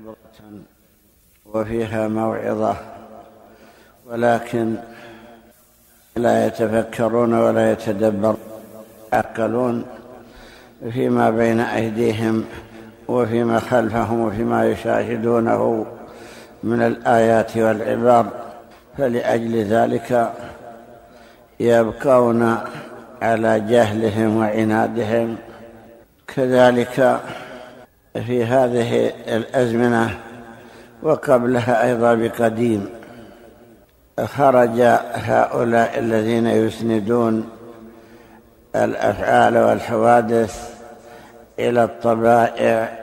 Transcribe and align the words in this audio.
عبرة 0.00 0.60
وفيها 1.46 2.08
موعظة 2.08 2.76
ولكن 4.06 4.74
لا 6.16 6.46
يتفكرون 6.46 7.34
ولا 7.34 7.72
يتدبرون 7.72 8.38
يعقلون 9.12 9.86
فيما 10.92 11.30
بين 11.30 11.60
أيديهم 11.60 12.44
وفيما 13.08 13.60
خلفهم 13.60 14.20
وفيما 14.20 14.70
يشاهدونه 14.70 15.86
من 16.62 16.82
الآيات 16.82 17.56
والعبار 17.56 18.26
فلأجل 18.98 19.64
ذلك 19.64 20.32
يبقون 21.60 22.58
على 23.22 23.60
جهلهم 23.60 24.36
وعنادهم. 24.36 25.36
كذلك 26.36 27.20
في 28.14 28.44
هذه 28.44 29.12
الأزمنة 29.36 30.18
وقبلها 31.02 31.84
أيضا 31.84 32.14
بقديم 32.14 32.88
خرج 34.24 34.80
هؤلاء 35.14 35.98
الذين 35.98 36.46
يسندون 36.46 37.48
الأفعال 38.76 39.58
والحوادث 39.58 40.74
إلى 41.58 41.84
الطبائع 41.84 42.98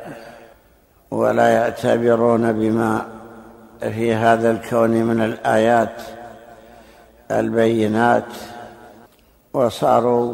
ولا 1.12 1.48
يعتبرون 1.50 2.54
بما 2.54 3.06
في 3.80 4.14
هذا 4.14 4.52
الكون 4.52 4.90
من 4.90 5.22
الآيات 5.22 6.02
البينات 7.32 8.24
وصاروا 9.54 10.34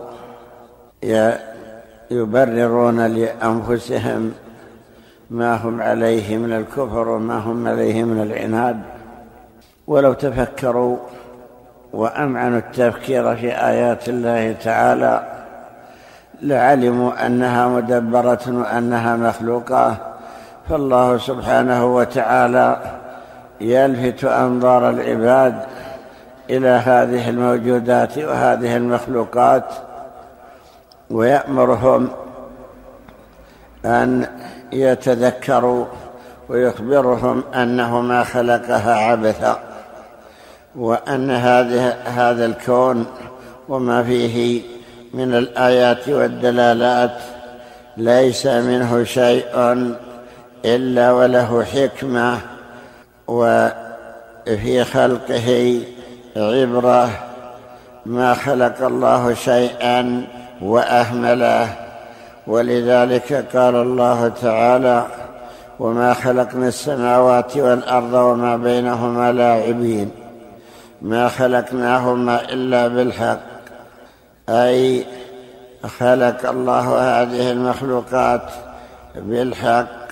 يبررون 2.12 3.05
لأنفسهم 3.05 4.34
ما 5.30 5.55
هم 5.55 5.82
عليه 5.82 6.38
من 6.38 6.54
الكفر 6.54 7.09
وما 7.09 7.38
هم 7.38 7.68
عليه 7.68 8.04
من 8.04 8.22
العناد. 8.22 8.80
ولو 9.88 10.14
تفكروا 10.14 10.98
وأمعنوا 11.94 12.58
التفكير 12.58 13.36
في 13.36 13.52
آيات 13.52 14.09
الله 14.09 14.56
تعالى 14.64 15.23
لعلموا 16.42 17.25
أنها 17.25 17.67
مدبرة 17.67 18.42
وأنها 18.48 19.16
مخلوقة. 19.16 19.98
فالله 20.70 21.17
سبحانه 21.17 21.95
وتعالى 21.95 22.78
يلفت 23.61 24.23
أنظار 24.23 24.89
العباد 24.89 25.55
إلى 26.50 26.67
هذه 26.67 27.30
الموجودات 27.30 28.17
وهذه 28.17 28.78
المخلوقات 28.78 29.66
ويأمرهم 31.09 32.09
أن 33.86 34.28
يتذكروا 34.74 35.86
ويخبرهم 36.50 37.44
أنه 37.56 38.02
ما 38.02 38.24
خلقها 38.24 38.96
عبثا 38.96 39.60
وأن 40.76 41.32
هذه 41.32 41.90
هذا 42.06 42.46
الكون 42.46 43.06
وما 43.70 44.04
فيه 44.04 44.62
من 45.14 45.36
الآيات 45.36 46.10
والدلالات 46.10 47.18
ليس 47.98 48.46
منه 48.46 49.04
شيء 49.04 49.94
إلا 50.66 51.12
وله 51.12 51.64
حكمة 51.64 52.38
وفي 53.28 54.84
خلقه 54.84 55.80
عبرة 56.36 57.10
ما 58.06 58.34
خلق 58.34 58.86
الله 58.86 59.34
شيئا 59.34 60.28
وأهمله. 60.62 61.83
ولذلك 62.47 63.33
قال 63.55 63.75
الله 63.75 64.27
تعالى 64.27 65.05
وما 65.80 66.13
خلقنا 66.13 66.67
السماوات 66.67 67.58
والأرض 67.58 68.13
وما 68.13 68.58
بينهما 68.58 69.31
لاعبين. 69.31 70.11
ما 71.02 71.27
خلقناهما 71.27 72.41
إلا 72.41 72.88
بالحق. 72.88 73.39
أي 74.49 75.05
خلق 75.99 76.49
الله 76.49 77.21
هذه 77.21 77.52
المخلوقات 77.52 78.42
بالحق 79.15 80.08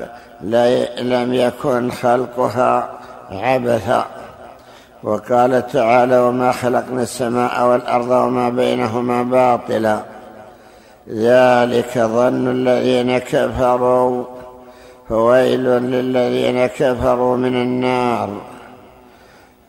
لم 1.01 1.33
يكن 1.33 1.91
خلقها 1.91 2.89
عبثا. 3.31 4.05
وقال 5.03 5.67
تعالى 5.67 6.19
وما 6.19 6.51
خلقنا 6.51 7.01
السماء 7.01 7.67
والأرض 7.67 8.09
وما 8.09 8.49
بينهما 8.49 9.23
باطلا. 9.23 9.99
ذلك 11.09 11.97
ظن 11.97 12.47
الذين 12.47 13.17
كفروا. 13.17 14.23
فويل 15.09 15.63
للذين 15.63 16.65
كفروا 16.65 17.37
من 17.37 17.55
النار. 17.55 18.29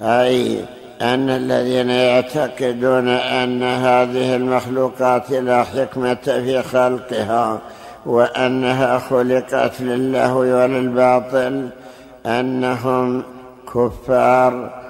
أي 0.03 0.65
أن 1.03 1.31
الذين 1.31 1.91
يعتقدون 1.91 3.09
أن 3.09 3.62
هذه 3.62 4.37
المخلوقات 4.37 5.31
لا 5.31 5.65
حكمة 5.65 6.15
في 6.25 6.62
خلقها 6.62 7.59
وأنها 8.06 8.99
خلقت 8.99 9.81
لله 9.81 10.34
وللباطل 10.34 11.69
أنهم 12.26 13.22
كفار. 13.75 14.82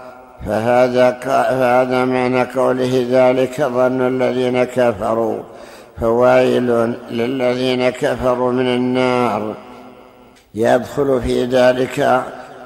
فهذا 0.47 1.11
فهذا 1.11 2.05
معنى 2.05 2.43
قوله 2.43 3.07
ذلك 3.11 3.61
ظن 3.61 4.23
الذين 4.23 4.65
كفروا. 4.65 5.39
فويل 6.01 6.95
للذين 7.11 7.91
كفروا 7.91 8.53
من 8.53 8.67
النار. 8.67 9.55
يدخل 10.55 11.21
في 11.23 11.45
ذلك 11.45 12.25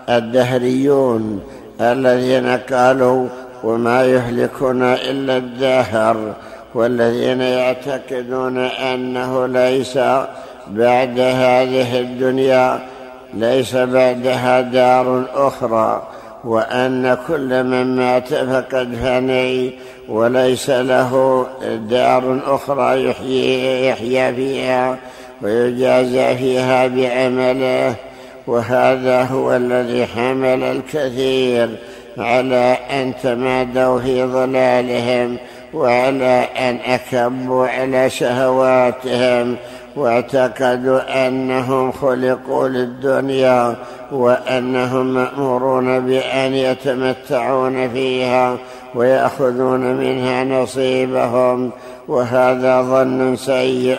الدهريون 0.08 1.40
الذين 1.80 2.46
قالوا 2.46 3.28
وما 3.64 4.04
يهلكنا 4.04 4.94
إلا 4.94 5.36
الدهر 5.36 6.34
والذين 6.74 7.40
يعتقدون 7.40 8.58
أنه 8.58 9.46
ليس 9.46 9.96
بعد 10.68 11.18
هذه 11.18 12.00
الدنيا 12.00 12.80
ليس 13.34 13.76
بعدها 13.76 14.60
دار 14.60 15.24
أخرى. 15.34 16.08
وأن 16.46 17.16
كل 17.28 17.64
من 17.64 17.96
مات 17.96 18.34
فقد 18.34 18.94
فني 19.02 19.72
وليس 20.08 20.70
له 20.70 21.46
دار 21.90 22.40
أخرى 22.46 23.04
يحيي, 23.04 23.88
يحيى 23.88 24.34
فيها 24.34 24.98
ويجازى 25.42 26.36
فيها 26.36 26.86
بعمله. 26.86 27.94
وهذا 28.46 29.22
هو 29.22 29.56
الذي 29.56 30.06
حمل 30.06 30.62
الكثير 30.62 31.68
على 32.18 32.76
أن 32.90 33.12
تمادوا 33.22 34.00
في 34.00 34.22
ضلالهم 34.22 35.36
وعلى 35.74 36.48
أن 36.58 36.78
أكبوا 36.86 37.66
على 37.66 38.10
شهواتهم. 38.10 39.56
واعتقدوا 39.96 41.26
أنهم 41.28 41.92
خلقوا 41.92 42.68
للدنيا 42.68 43.76
وأنهم 44.12 45.14
مأمورون 45.14 46.06
بأن 46.06 46.54
يتمتعون 46.54 47.88
فيها 47.88 48.56
ويأخذون 48.94 49.94
منها 49.94 50.44
نصيبهم 50.44 51.70
وهذا 52.08 52.82
ظن 52.82 53.36
سيء. 53.36 53.98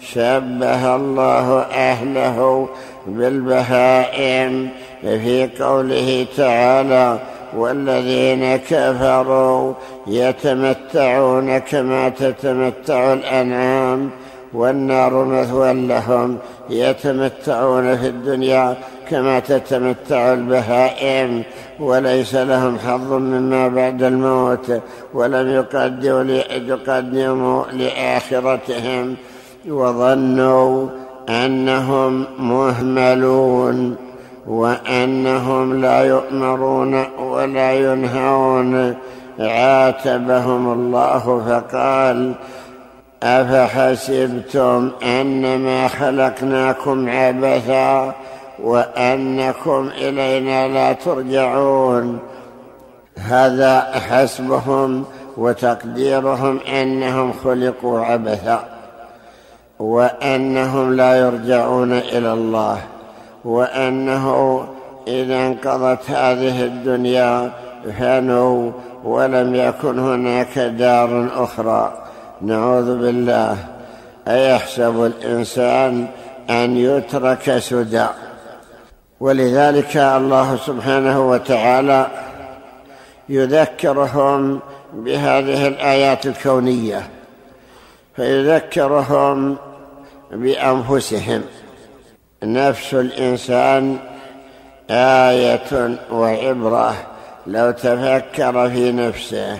شبه 0.00 0.96
الله 0.96 1.60
أهله 1.60 2.68
بالبهائم 3.06 4.68
في 5.02 5.48
قوله 5.60 6.26
تعالى 6.36 7.18
والذين 7.56 8.56
كفروا 8.56 9.74
يتمتعون 10.06 11.58
كما 11.58 12.08
تتمتع 12.08 13.12
الأنعام 13.12 14.10
والنار 14.54 15.24
مثوى 15.24 15.72
لهم 15.72 16.38
يتمتعون 16.70 17.96
في 17.96 18.06
الدنيا 18.06 18.76
كما 19.10 19.40
تتمتع 19.40 20.32
البهائم. 20.32 21.42
وليس 21.80 22.34
لهم 22.34 22.78
حظ 22.78 23.12
مما 23.12 23.68
بعد 23.68 24.02
الموت 24.02 24.80
ولم 25.14 25.48
يقدموا 26.68 27.64
لآخرتهم. 27.72 29.16
وظنوا 29.68 30.86
أنهم 31.28 32.24
مهملون 32.38 33.96
وأنهم 34.46 35.80
لا 35.80 36.00
يؤمرون 36.00 37.04
ولا 37.18 37.72
ينهون. 37.72 38.94
عاتبهم 39.40 40.72
الله 40.72 41.42
فقال 41.48 42.34
أفحسبتم 43.22 44.90
أنما 45.02 45.88
خلقناكم 45.88 47.08
عبثا 47.08 48.14
وأنكم 48.62 49.90
إلينا 49.98 50.68
لا 50.68 50.92
ترجعون؟ 50.92 52.18
هذا 53.18 53.80
حسبهم 54.10 55.04
وتقديرهم 55.36 56.60
أنهم 56.60 57.32
خلقوا 57.44 58.00
عبثا 58.00 58.64
وأنهم 59.78 60.96
لا 60.96 61.16
يرجعون 61.16 61.92
إلى 61.92 62.32
الله 62.32 62.78
وأنه 63.44 64.64
إذا 65.08 65.46
انقضت 65.46 66.10
هذه 66.10 66.64
الدنيا 66.64 67.50
فنوا 67.98 68.72
ولم 69.04 69.54
يكن 69.54 69.98
هناك 69.98 70.58
دار 70.58 71.28
أخرى. 71.36 72.07
نعوذ 72.42 72.98
بالله. 72.98 73.56
أيحسب 74.28 75.04
الإنسان 75.04 76.06
أن 76.50 76.76
يترك 76.76 77.58
سدى. 77.58 78.06
ولذلك 79.20 79.96
الله 79.96 80.56
سبحانه 80.56 81.30
وتعالى 81.30 82.06
يذكرهم 83.28 84.60
بهذه 84.92 85.66
الآيات 85.68 86.26
الكونية. 86.26 87.10
فيذكرهم 88.16 89.56
بأنفسهم. 90.30 91.42
نفس 92.42 92.94
الإنسان 92.94 93.98
آية 94.90 95.98
وعبرة 96.10 96.94
لو 97.46 97.70
تفكر 97.70 98.70
في 98.70 98.92
نفسه. 98.92 99.58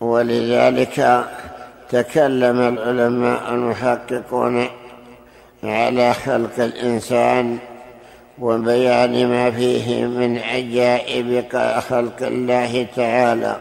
ولذلك 0.00 1.24
تكلم 1.90 2.60
العلماء 2.60 3.54
المحققون 3.54 4.68
على 5.64 6.14
خلق 6.14 6.58
الإنسان 6.58 7.58
وبيان 8.38 9.28
ما 9.28 9.50
فيه 9.50 10.04
من 10.04 10.38
عجائب 10.38 11.44
خلق 11.88 12.22
الله 12.22 12.86
تعالى. 12.96 13.56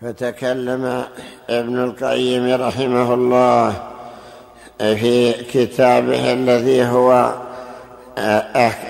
فتكلم 0.00 1.04
ابن 1.50 1.84
القيم 1.84 2.62
رحمه 2.62 3.14
الله 3.14 3.74
في 4.78 5.32
كتابه 5.32 6.32
الذي 6.32 6.84
هو 6.84 7.32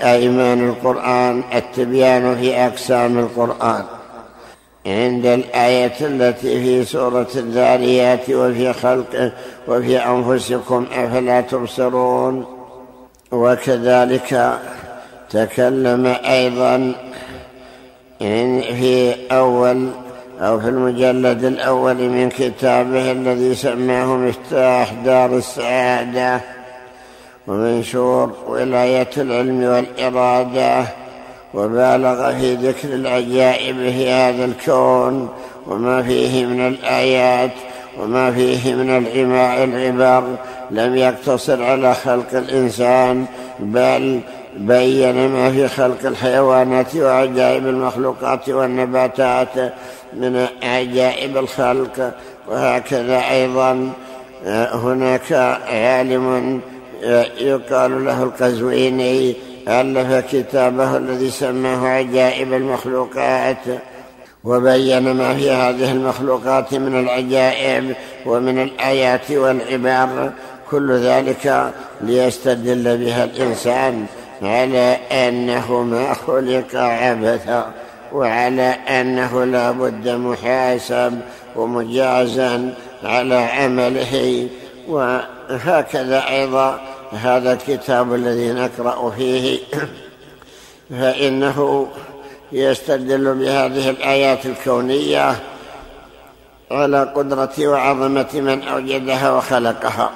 أيمان 0.02 0.68
القرآن 0.68 1.42
التبيان 1.54 2.36
في 2.36 2.56
أقسام 2.56 3.18
القرآن. 3.18 3.84
عند 4.86 5.26
الآية 5.26 5.92
التي 6.00 6.62
في 6.62 6.84
سورة 6.84 7.28
الذاريات 7.36 8.30
وفي 8.30 8.72
خلق 8.72 9.32
وفي 9.68 9.98
أنفسكم 9.98 10.86
أفلا 10.92 11.40
تبصرون؟ 11.40 12.44
وكذلك 13.32 14.58
تكلم 15.30 16.06
أيضا 16.06 16.92
في 18.18 19.14
أول 19.32 19.88
أو 20.40 20.60
في 20.60 20.68
المجلد 20.68 21.44
الأول 21.44 21.96
من 21.96 22.28
كتابه 22.28 23.12
الذي 23.12 23.54
سماه 23.54 24.06
مفتاح 24.06 24.92
دار 24.92 25.36
السعادة 25.36 26.40
ومنشور 27.46 28.32
ولاية 28.48 29.10
العلم 29.16 29.64
والإرادة. 29.64 30.84
وبالغ 31.54 32.32
في 32.38 32.54
ذكر 32.54 32.88
العجائب 32.88 33.76
في 33.76 34.10
هذا 34.10 34.44
الكون 34.44 35.28
وما 35.66 36.02
فيه 36.02 36.46
من 36.46 36.66
الآيات 36.66 37.50
وما 37.98 38.32
فيه 38.32 38.74
من 38.74 39.06
العبر 40.00 40.36
لم 40.70 40.96
يقتصر 40.96 41.62
على 41.62 41.94
خلق 41.94 42.26
الإنسان 42.32 43.26
بل 43.58 44.20
بين 44.56 45.28
ما 45.28 45.50
في 45.50 45.68
خلق 45.68 46.06
الحيوانات 46.06 46.96
وعجائب 46.96 47.66
المخلوقات 47.66 48.48
والنباتات 48.48 49.72
من 50.12 50.46
عجائب 50.62 51.36
الخلق. 51.36 52.12
وهكذا 52.48 53.30
أيضا 53.30 53.92
هناك 54.72 55.32
عالم 55.68 56.60
يقال 57.40 58.04
له 58.04 58.22
القزويني 58.22 59.36
ألف 59.68 60.26
كتابه 60.32 60.96
الذي 60.96 61.30
سماه 61.30 61.88
عجائب 61.88 62.52
المخلوقات 62.52 63.64
وبين 64.44 65.12
ما 65.12 65.34
في 65.34 65.50
هذه 65.50 65.92
المخلوقات 65.92 66.74
من 66.74 67.00
العجائب 67.00 67.94
ومن 68.26 68.62
الآيات 68.62 69.30
والعبار 69.30 70.32
كل 70.70 70.92
ذلك 70.92 71.72
ليستدل 72.00 72.98
بها 72.98 73.24
الإنسان 73.24 74.06
على 74.42 74.96
أنه 75.12 75.82
ما 75.82 76.14
خلق 76.14 76.74
عبثا 76.74 77.70
وعلى 78.12 78.76
أنه 78.88 79.44
لا 79.44 79.70
بد 79.70 80.08
محاسب 80.08 81.20
ومجازا 81.56 82.74
على 83.04 83.34
عمله 83.34 84.48
وهكذا 84.88 86.28
أيضا 86.28 86.80
هذا 87.12 87.52
الكتاب 87.52 88.14
الذي 88.14 88.52
نقرأ 88.52 89.10
فيه 89.10 89.58
فإنه 90.90 91.88
يستدل 92.52 93.34
بهذه 93.34 93.90
الآيات 93.90 94.46
الكونية 94.46 95.36
على 96.70 97.02
قدرة 97.02 97.52
وعظمة 97.58 98.28
من 98.34 98.62
أوجدها 98.62 99.30
وخلقها. 99.30 100.10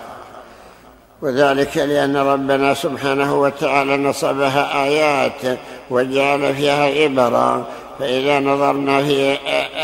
وذلك 1.23 1.77
لأن 1.77 2.17
ربنا 2.17 2.75
سبحانه 2.75 3.41
وتعالى 3.41 3.97
نصبها 3.97 4.85
آيات 4.85 5.59
وجعل 5.91 6.55
فيها 6.55 6.85
عبرا 6.85 7.67
فإذا 7.99 8.41
نظرنا 8.41 9.03
في 9.03 9.37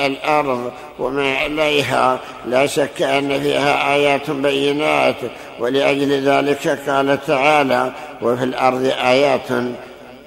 الأرض 0.06 0.72
وما 0.98 1.34
عليها 1.36 2.18
لا 2.46 2.66
شك 2.66 3.02
أن 3.02 3.40
فيها 3.40 3.94
آيات 3.94 4.30
بينات 4.30 5.16
ولأجل 5.60 6.28
ذلك 6.28 6.68
قال 6.90 7.18
تعالى 7.26 7.92
وفي 8.22 8.44
الأرض 8.44 8.84
آيات 8.84 9.48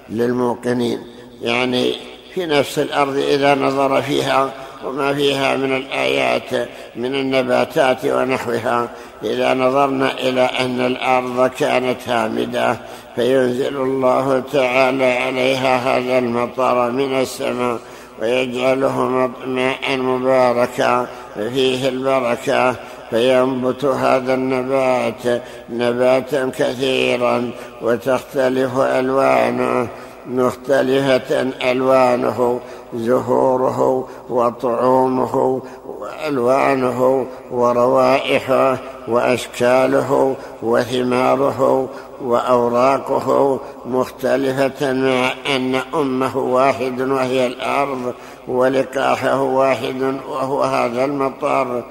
للموقنين. 0.10 1.00
يعني 1.42 1.96
في 2.34 2.46
نفس 2.46 2.80
الأرض 2.80 3.18
إذا 3.18 3.56
نظر 3.56 4.02
فيها 4.02 4.52
وما 4.86 5.14
فيها 5.14 5.56
من 5.56 5.76
الآيات 5.76 6.68
من 6.96 7.16
النباتات 7.16 8.06
ونحوها 8.06 8.90
إذا 9.24 9.54
نظرنا 9.54 10.12
إلى 10.20 10.42
أن 10.42 10.82
الأرض 10.82 11.48
كانت 11.48 12.10
هامدة 12.10 12.78
فينزل 13.16 13.76
الله 13.76 14.44
تعالى 14.54 15.06
عليها 15.06 15.78
هذا 15.78 16.18
المطر 16.18 16.92
من 16.92 17.22
السماء 17.22 17.80
ويجعله 18.22 19.32
ماء 19.46 19.98
مباركا 19.98 21.08
فيه 21.36 21.90
البركة 21.90 22.76
فينبت 23.10 23.86
هذا 23.86 24.34
النبات 24.34 25.42
نباتا 25.70 26.52
كثيرا 26.58 27.52
وتختلف 27.82 28.78
ألوانه 28.78 29.88
مختلفة 30.28 31.42
ألوانه 31.72 32.62
زهوره 32.96 34.08
وطعومه 34.30 35.62
وألوانه 36.00 37.26
وروائحه 37.52 38.78
وأشكاله 39.08 40.36
وثماره 40.64 41.90
وأوراقه 42.22 43.60
مختلفة 43.86 44.94
مع 44.94 45.32
أن 45.56 45.76
أمه 45.76 46.38
واحد 46.38 47.02
وهي 47.02 47.48
الأرض 47.48 48.14
ولقاحه 48.48 49.42
واحد 49.42 50.20
وهو 50.30 50.64
هذا 50.64 51.06
المطر 51.06 51.84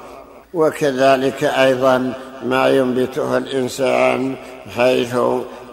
وكذلك 0.55 1.45
أيضا 1.45 2.13
ما 2.45 2.69
ينبته 2.69 3.39
الإنسان 3.39 4.35
حيث 4.77 5.17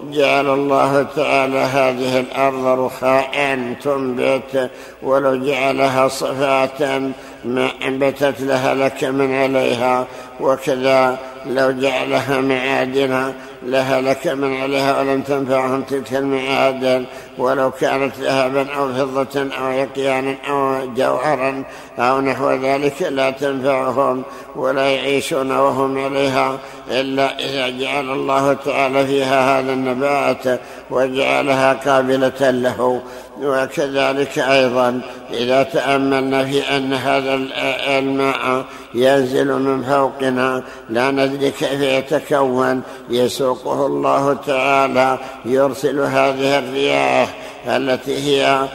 جعل 0.04 0.50
الله 0.50 1.04
تعالى 1.16 1.58
هذه 1.58 2.20
الأرض 2.20 2.66
رخاء 2.66 3.76
تنبت 3.84 4.70
ولو 5.04 5.36
جعلها 5.46 6.08
صفاة 6.08 7.12
ما 7.46 7.72
أنبتت 7.88 8.42
لها 8.42 8.76
لك 8.76 9.04
من 9.04 9.36
عليها 9.36 10.08
وكذا 10.40 11.18
لو 11.46 11.72
جعلها 11.72 12.42
معادن 12.42 13.34
لهلك 13.64 14.28
من 14.28 14.62
عليها 14.62 15.00
ولم 15.00 15.22
تنفعهم 15.22 15.82
تلك 15.82 16.14
المعادن 16.14 17.06
ولو 17.38 17.72
كانت 17.72 18.16
ذهبا 18.20 18.74
أو 18.74 18.94
فضة 18.94 19.56
أو 19.60 19.72
يقيانا 19.72 20.36
أو 20.50 20.94
جوهرا 20.94 21.64
أو 22.00 22.22
نحو 22.22 22.52
ذلك 22.52 23.02
لا 23.02 23.32
تنفعهم 23.32 24.24
ولا 24.56 24.90
يعيشون 24.90 25.52
وهم 25.52 26.06
عليها 26.06 26.58
إلا 26.92 27.40
إذا 27.40 27.70
جعل 27.70 28.10
الله 28.10 28.54
تعالى 28.54 29.08
فيها 29.08 29.60
هذا 29.60 29.74
النبات 29.74 30.60
وجعلها 30.92 31.74
قابلة 31.74 32.52
له. 32.52 33.02
وكذلك 33.44 34.40
أيضا 34.40 35.02
إذا 35.34 35.64
تأملنا 35.64 36.46
في 36.46 36.62
أن 36.62 36.94
هذا 36.94 37.34
الماء 38.00 38.66
ينزل 38.94 39.48
من 39.48 39.84
فوقنا 39.84 40.64
لا 40.90 41.12
ندري 41.12 41.52
كيف 41.52 41.82
يتكون. 41.82 42.82
يسوقه 43.10 43.86
الله 43.86 44.34
تعالى 44.34 45.18
يرسل 45.46 46.00
هذه 46.00 46.60
الرياح 46.60 47.36
التي 47.68 48.18
هي 48.18 48.68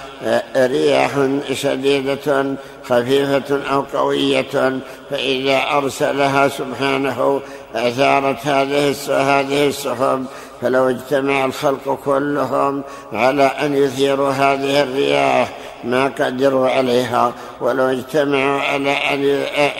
رياح 0.57 1.11
شديدة 1.53 2.57
خفيفة 2.85 3.61
أو 3.71 3.81
قوية. 3.95 4.81
فإذا 5.11 5.63
أرسلها 5.73 6.49
سبحانه 6.49 7.41
أثارت 7.75 8.47
هذه 8.47 8.95
هذه 9.09 9.67
السحب 9.67 10.27
فلو 10.63 10.89
اجتمع 10.89 11.45
الخلق 11.45 11.99
كلهم 12.05 12.83
على 13.13 13.45
أن 13.45 13.77
يثيروا 13.77 14.31
هذه 14.31 14.83
الرياح 14.83 15.53
ما 15.85 16.05
قدروا 16.05 16.69
عليها. 16.69 17.33
ولو 17.61 17.85
اجتمعوا 17.85 18.61
على 18.61 18.91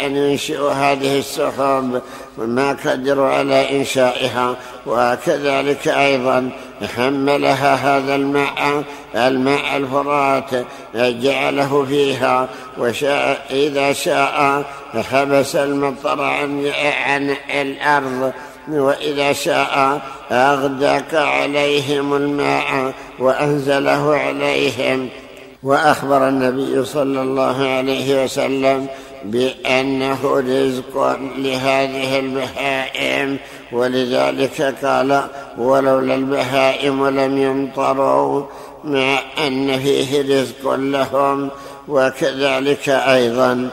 أن 0.07 0.17
ينشئوا 0.17 0.71
هذه 0.71 1.19
السحب 1.19 2.03
ما 2.39 2.77
قدروا 2.87 3.29
على 3.29 3.79
إنشائها. 3.79 4.57
وكذلك 4.87 5.89
أيضا 5.89 6.51
حملها 6.97 7.75
هذا 7.75 8.15
الماء 8.15 8.85
الماء 9.15 9.77
الفرات 9.77 10.51
جعله 10.95 11.85
فيها. 11.89 12.49
وشاء 12.79 13.47
إذا 13.51 13.93
شاء 13.93 14.65
حبس 15.11 15.57
المطر 15.57 16.23
عن, 16.23 16.73
عن 17.07 17.37
الأرض. 17.51 18.33
وإذا 18.69 19.33
شاء 19.33 20.01
أغدق 20.33 21.21
عليهم 21.21 22.15
الماء 22.15 22.95
وأنزله 23.19 24.17
عليهم. 24.17 25.09
وأخبر 25.63 26.29
النبي 26.29 26.85
صلى 26.85 27.23
الله 27.23 27.69
عليه 27.69 28.25
وسلم 28.25 28.87
بأنه 29.25 30.19
رزق 30.25 31.19
لهذه 31.39 32.19
البهائم 32.19 33.39
ولذلك 33.73 34.75
قال 34.85 35.25
ولولا 35.59 36.15
البهائم 36.15 37.09
لم 37.09 37.39
يمطروا 37.39 38.43
مع 38.85 39.19
أن 39.47 39.79
فيه 39.79 40.41
رزق 40.41 40.75
لهم. 40.75 41.51
وكذلك 41.89 42.89
أيضا 42.89 43.71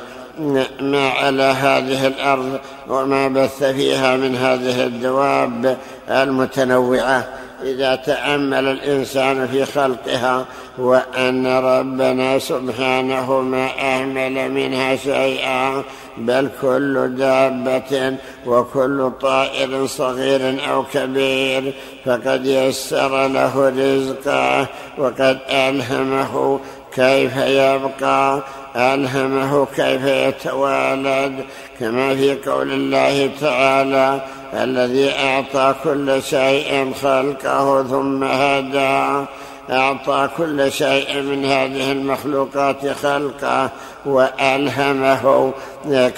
ما 0.79 1.09
على 1.09 1.43
هذه 1.43 2.07
الأرض 2.07 2.59
وما 2.87 3.27
بث 3.27 3.63
فيها 3.63 4.15
من 4.17 4.35
هذه 4.35 4.83
الدواب 4.83 5.77
المتنوعة. 6.09 7.27
إذا 7.63 7.95
تأمل 7.95 8.67
الإنسان 8.67 9.47
في 9.47 9.65
خلقها 9.65 10.45
وأن 10.77 11.47
ربنا 11.47 12.39
سبحانه 12.39 13.41
ما 13.41 13.69
أهمل 13.79 14.51
منها 14.51 14.95
شيئا 14.95 15.83
بل 16.17 16.49
كل 16.61 17.15
دابة 17.17 18.15
وكل 18.45 19.11
طائر 19.21 19.85
صغير 19.85 20.71
أو 20.71 20.83
كبير 20.93 21.73
فقد 22.05 22.45
يسر 22.45 23.27
له 23.27 23.69
رزقه 23.69 24.67
وقد 24.97 25.39
ألهمه 25.49 26.59
كيف 26.95 27.37
يبقى. 27.37 28.43
ألهمه 28.75 29.65
كيف 29.75 30.03
يتوالد 30.05 31.45
كما 31.79 32.15
في 32.15 32.35
قول 32.49 32.71
الله 32.71 33.29
تعالى 33.41 34.21
الذي 34.53 35.11
أعطى 35.11 35.75
كل 35.83 36.23
شيء 36.23 36.93
خلقه 37.01 37.83
ثم 37.83 38.23
هدى. 38.23 39.25
أعطى 39.69 40.29
كل 40.37 40.71
شيء 40.71 41.21
من 41.21 41.45
هذه 41.45 41.91
المخلوقات 41.91 42.87
خلقه 42.87 43.69
وألهمه 44.05 45.53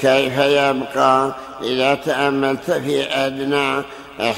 كيف 0.02 0.38
يبقى. 0.38 1.32
إذا 1.64 1.96
تأملت 1.96 2.72
في 2.72 3.04
أدنى 3.04 3.84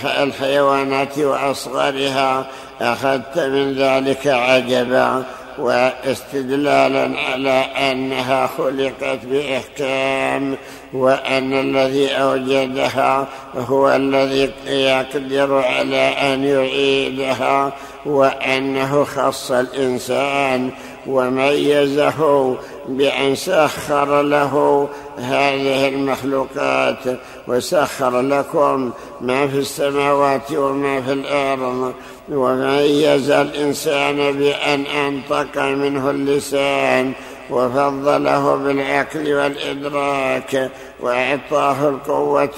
الحيوانات 0.05 1.19
وأصغرها 1.19 2.45
أخذت 2.81 3.39
من 3.39 3.74
ذلك 3.74 4.27
عجبا. 4.27 5.24
واستدلالا 5.59 7.19
على 7.19 7.65
أنها 7.91 8.47
خلقت 8.47 9.19
بإحكام 9.25 10.55
وأن 10.93 11.53
الذي 11.53 12.12
أوجدها 12.12 13.27
هو 13.57 13.89
الذي 13.95 14.51
يقدر 14.67 15.57
على 15.57 15.97
أن 15.97 16.43
يعيدها 16.43 17.74
وأنه 18.05 19.03
خص 19.03 19.51
الإنسان 19.51 20.71
وميزه 21.07 22.55
بأن 22.88 23.35
سخر 23.35 24.21
له 24.21 24.88
هذه 25.17 25.88
المخلوقات 25.88 27.00
وسخر 27.47 28.21
لكم 28.21 28.91
ما 29.21 29.47
في 29.47 29.57
السماوات 29.57 30.51
وما 30.51 31.01
في 31.01 31.13
الأرض. 31.13 31.93
وميز 32.32 33.32
الإنسان 33.32 34.32
بأن 34.32 34.86
أنطق 34.86 35.62
منه 35.62 36.10
اللسان 36.10 37.13
وفضله 37.50 38.55
بالعقل 38.55 39.34
والإدراك 39.34 40.72
وأعطاه 41.00 41.89
القوة 41.89 42.55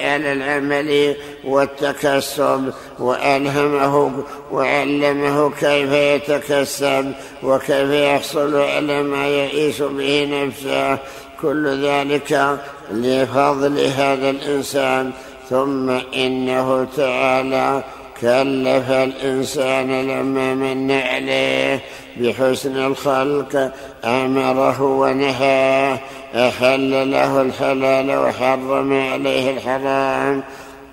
على 0.00 0.32
العمل 0.32 1.16
والتكسب 1.44 2.72
وألهمه 2.98 4.24
وعلمه 4.52 5.50
كيف 5.50 5.92
يتكسب 5.92 7.12
وكيف 7.42 7.90
يحصل 7.90 8.56
على 8.56 9.02
ما 9.02 9.26
يعيش 9.26 9.82
به 9.82 10.28
نفسه. 10.30 10.98
كل 11.42 11.84
ذلك 11.86 12.58
لفضل 12.90 13.78
هذا 13.78 14.30
الإنسان. 14.30 15.10
ثم 15.50 15.90
إنه 16.14 16.86
تعالى 16.96 17.82
كلف 18.20 18.90
الإنسان 18.90 20.06
لما 20.06 20.54
من 20.54 20.90
عليه 20.90 21.80
بحسن 22.16 22.76
الخلق 22.76 23.72
أمره 24.04 24.82
ونهاه 24.82 25.98
أحل 26.34 27.10
له 27.10 27.42
الحلال 27.42 28.18
وحرم 28.18 28.92
عليه 29.12 29.50
الحرام. 29.50 30.42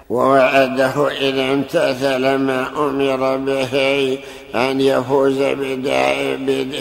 ووعده 0.10 1.08
إذا 1.08 1.54
امتثل 1.54 2.36
ما 2.36 2.68
أمر 2.78 3.38
به 3.38 4.18
أن 4.56 4.82
يفوز 4.82 5.38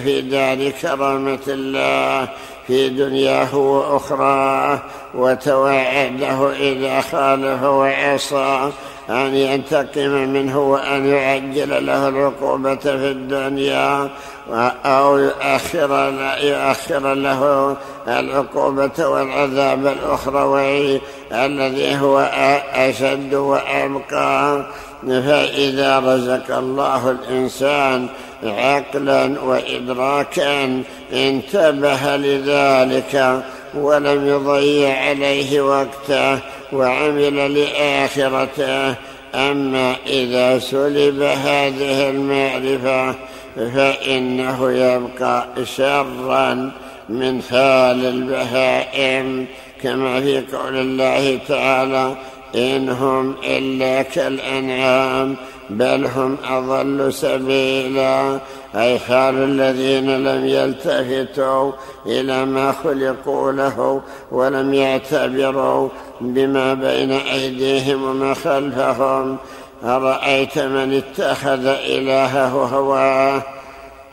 في 0.02 0.20
دار 0.20 0.70
كرامة 0.70 1.38
الله 1.48 2.28
في 2.66 2.88
دنياه 2.88 3.56
وأخراه. 3.56 4.78
وتوعده 5.14 6.52
إذا 6.52 7.00
خالف 7.00 7.62
وعصى 7.62 8.70
أن 9.10 9.34
ينتقم 9.34 10.10
منه 10.10 10.58
وأن 10.58 11.06
يعجل 11.06 11.86
له 11.86 12.08
العقوبة 12.08 12.76
في 12.76 13.10
الدنيا 13.10 14.08
أو 14.84 15.18
يؤخر, 15.18 16.12
يؤخر 16.42 17.14
له 17.14 17.76
العقوبة 18.08 19.06
والعذاب 19.06 19.86
الأخروي 19.86 21.00
الذي 21.32 21.96
هو 21.96 22.18
أشد 22.74 23.34
وأبقى. 23.34 24.66
فإذا 25.06 25.98
رزق 25.98 26.56
الله 26.56 27.10
الإنسان 27.10 28.08
عقلا 28.42 29.40
وإدراكا 29.40 30.82
انتبه 31.12 32.16
لذلك 32.16 33.42
ولم 33.74 34.26
يضيع 34.26 35.08
عليه 35.08 35.60
وقته. 35.60 36.38
وعمل 36.72 37.54
لآخرته. 37.54 38.94
أما 39.34 39.96
إذا 40.06 40.58
سلب 40.58 41.22
هذه 41.22 42.10
المعرفة 42.10 43.14
فإنه 43.56 44.72
يبقى 44.72 45.46
شرا 45.64 46.70
من 47.08 47.42
حال 47.42 48.04
البهائم. 48.06 49.46
كما 49.82 50.20
في 50.20 50.42
قول 50.52 50.76
الله 50.76 51.38
تعالى 51.48 52.16
إن 52.54 52.88
هم 52.88 53.34
إلا 53.44 54.02
كالأنعام 54.02 55.36
بل 55.70 56.06
هم 56.06 56.36
أضل 56.48 57.12
سبيلا. 57.12 58.38
أي 58.74 58.98
حال 58.98 59.34
الذين 59.34 60.24
لم 60.24 60.46
يلتفتوا 60.46 61.72
إلى 62.06 62.44
ما 62.44 62.72
خلقوا 62.72 63.52
له 63.52 64.00
ولم 64.30 64.74
يعتبروا 64.74 65.88
بما 66.20 66.74
بين 66.74 67.12
أيديهم 67.12 68.02
وما 68.02 68.34
خلفهم. 68.34 69.36
أرأيت 69.84 70.58
من 70.58 71.02
اتخذ 71.02 71.66
إلهه 71.66 72.48
هواه 72.48 73.42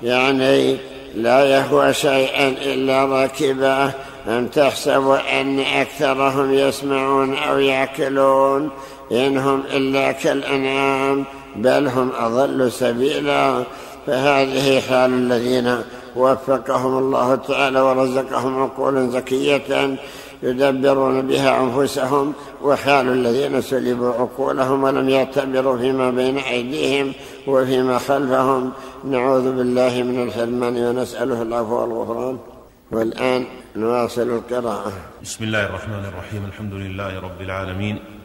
يعني 0.02 0.78
لا 1.16 1.46
يهوى 1.46 1.94
شيئا 1.94 2.48
إلا 2.48 3.06
ركبه 3.06 3.92
أم 4.28 4.48
تحسب 4.48 5.10
أن 5.10 5.60
أكثرهم 5.60 6.54
يسمعون 6.54 7.38
أو 7.38 7.60
يعقلون 7.60 8.70
إنهم 9.12 9.64
إلا 9.74 10.12
كالأنعام 10.12 11.26
بل 11.56 11.88
هم 11.88 12.12
أضل 12.20 12.72
سبيلا. 12.72 13.64
فهذه 14.08 14.80
حال 14.80 15.14
الذين 15.14 15.78
وفقهم 16.16 16.98
الله 16.98 17.36
تعالى 17.36 17.80
ورزقهم 17.80 18.64
عقولا 18.64 19.10
زكية 19.10 19.98
يدبرون 20.44 21.28
بها 21.28 21.64
أنفسهم 21.64 22.34
وحال 22.64 23.08
الذين 23.08 23.62
سلبوا 23.62 24.14
عقولهم 24.14 24.84
ولم 24.84 25.10
يعتبروا 25.10 25.78
فيما 25.78 26.12
بين 26.12 26.38
أيديهم 26.38 27.14
وفيما 27.48 27.98
خلفهم. 27.98 28.72
نعوذ 29.04 29.56
بالله 29.56 30.04
من 30.04 30.24
الحرمان 30.24 30.78
ونسأله 30.78 31.42
العفو 31.42 31.76
والغفران. 31.76 32.38
والآن 32.92 33.46
نواصل 33.76 34.22
القراءة. 34.22 34.92
بسم 35.24 35.44
الله 35.44 35.66
الرحمن 35.66 36.06
الرحيم. 36.06 36.46
الحمد 36.46 36.74
لله 36.74 37.20
رب 37.20 37.42
العالمين. 37.42 38.17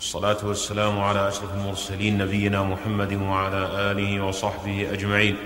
الصلاة 0.00 0.36
والسلام 0.42 1.00
على 1.00 1.28
أشرف 1.28 1.54
المرسلين 1.54 2.18
نبينا 2.18 2.62
محمد 2.62 3.12
وعلى 3.12 3.90
آله 3.90 4.24
وصحبه 4.24 4.92
أجمعين. 4.92 5.36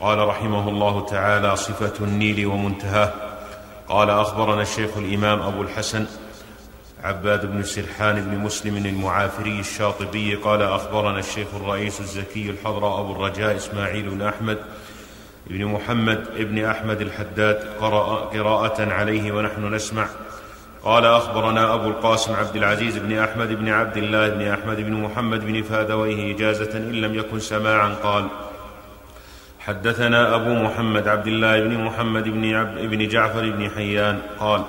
قال 0.00 0.18
رحمه 0.18 0.68
الله 0.68 1.06
تعالى 1.06 1.56
صفة 1.56 2.04
النيل 2.04 2.46
ومنتهاه. 2.46 3.12
قال 3.88 4.10
أخبرنا 4.10 4.62
الشيخ 4.62 4.96
الإمام 4.96 5.42
أبو 5.42 5.62
الحسن 5.62 6.06
عباد 7.04 7.46
بن 7.46 7.62
سرحان 7.62 8.20
بن 8.20 8.38
مسلم 8.38 8.76
المعافري 8.76 9.60
الشاطبي 9.60 10.34
قال 10.34 10.62
أخبرنا 10.62 11.18
الشيخ 11.18 11.48
الرئيس 11.54 12.00
الزكي 12.00 12.50
الحضر 12.50 13.00
أبو 13.00 13.12
الرجاء 13.12 13.56
إسماعيل 13.56 14.10
بن 14.10 14.22
أحمد 14.22 14.58
بن 15.46 15.64
محمد 15.64 16.24
بن 16.36 16.64
أحمد 16.64 17.00
الحداد 17.00 17.56
قرأ 17.80 18.24
قراءة 18.24 18.92
عليه 18.92 19.32
ونحن 19.32 19.74
نسمع. 19.74 20.08
قال 20.86 21.06
أخبرنا 21.06 21.74
أبو 21.74 21.88
القاسم 21.88 22.34
عبد 22.34 22.56
العزيز 22.56 22.98
بن 22.98 23.18
أحمد 23.18 23.52
بن 23.52 23.68
عبد 23.68 23.96
الله 23.96 24.28
بن 24.28 24.42
أحمد 24.48 24.76
بن 24.76 24.92
محمد 24.92 25.46
بن 25.46 25.62
فادويه 25.62 26.34
إجازة 26.34 26.78
إن 26.78 26.92
لم 26.92 27.14
يكن 27.14 27.40
سماعا 27.40 27.88
قال 27.88 28.26
حدثنا 29.60 30.34
أبو 30.34 30.54
محمد 30.54 31.08
عبد 31.08 31.26
الله 31.26 31.60
بن 31.60 31.84
محمد 31.84 32.24
بن, 32.24 32.54
عبد 32.54 32.80
بن 32.80 33.08
جعفر 33.08 33.50
بن 33.50 33.70
حيان 33.70 34.18
قال 34.40 34.62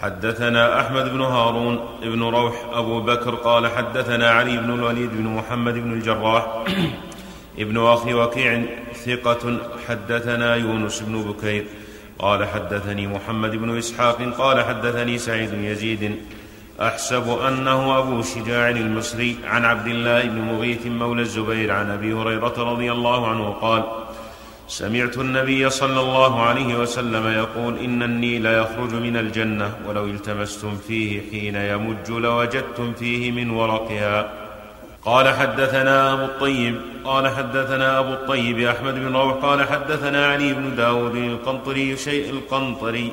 حدثنا 0.00 0.80
أحمد 0.80 1.12
بن 1.12 1.20
هارون 1.20 1.80
بن 2.02 2.22
روح 2.22 2.54
أبو 2.72 3.00
بكر 3.00 3.34
قال 3.34 3.66
حدثنا 3.66 4.30
علي 4.30 4.56
بن 4.56 4.74
الوليد 4.74 5.10
بن 5.10 5.26
محمد 5.26 5.74
بن 5.74 5.92
الجراح 5.92 6.64
ابن 7.58 7.86
أخي 7.86 8.14
وكيع 8.14 8.62
ثقة 8.94 9.58
حدثنا 9.88 10.54
يونس 10.54 11.00
بن 11.00 11.22
بكير 11.22 11.64
قال 12.18 12.44
حدثني 12.44 13.06
محمد 13.06 13.50
بن 13.50 13.78
إسحاق 13.78 14.22
قال 14.38 14.64
حدثني 14.64 15.18
سعيد 15.18 15.52
يزيد. 15.54 16.16
أحسب 16.80 17.28
أنه 17.28 17.98
أبو 17.98 18.22
شجاع 18.22 18.70
المصري 18.70 19.36
عن 19.44 19.64
عبد 19.64 19.86
الله 19.86 20.22
بن 20.22 20.40
مغيث 20.40 20.86
مولى 20.86 21.22
الزبير 21.22 21.72
عن 21.72 21.90
أبي 21.90 22.12
هريرة 22.12 22.54
رضي 22.58 22.92
الله 22.92 23.28
عنه 23.28 23.50
قال 23.50 23.82
سمعت 24.68 25.18
النبي 25.18 25.70
صلى 25.70 26.00
الله 26.00 26.42
عليه 26.42 26.74
وسلم 26.74 27.26
يقول 27.26 27.78
إن 27.78 28.02
النيل 28.02 28.46
يخرج 28.46 28.94
من 28.94 29.16
الجنة 29.16 29.74
ولو 29.88 30.04
التمستم 30.04 30.76
فيه 30.76 31.20
حين 31.30 31.56
يمج 31.56 32.10
لوجدتم 32.10 32.92
فيه 32.92 33.32
من 33.32 33.50
ورقها. 33.50 34.43
قال 35.04 35.28
حدثنا 35.28 36.12
أبو 36.12 36.24
الطيب 36.24 36.80
قال 37.04 37.28
حدثنا 37.28 37.98
أبو 37.98 38.12
الطيب 38.12 38.60
أحمد 38.60 38.94
بن 38.94 39.16
روح 39.16 39.32
قال 39.32 39.68
حدثنا 39.68 40.26
علي 40.26 40.52
بن 40.52 40.76
داود 40.76 41.16
القنطري 41.16 41.96
شيء 41.96 42.30
القنطري 42.30 43.12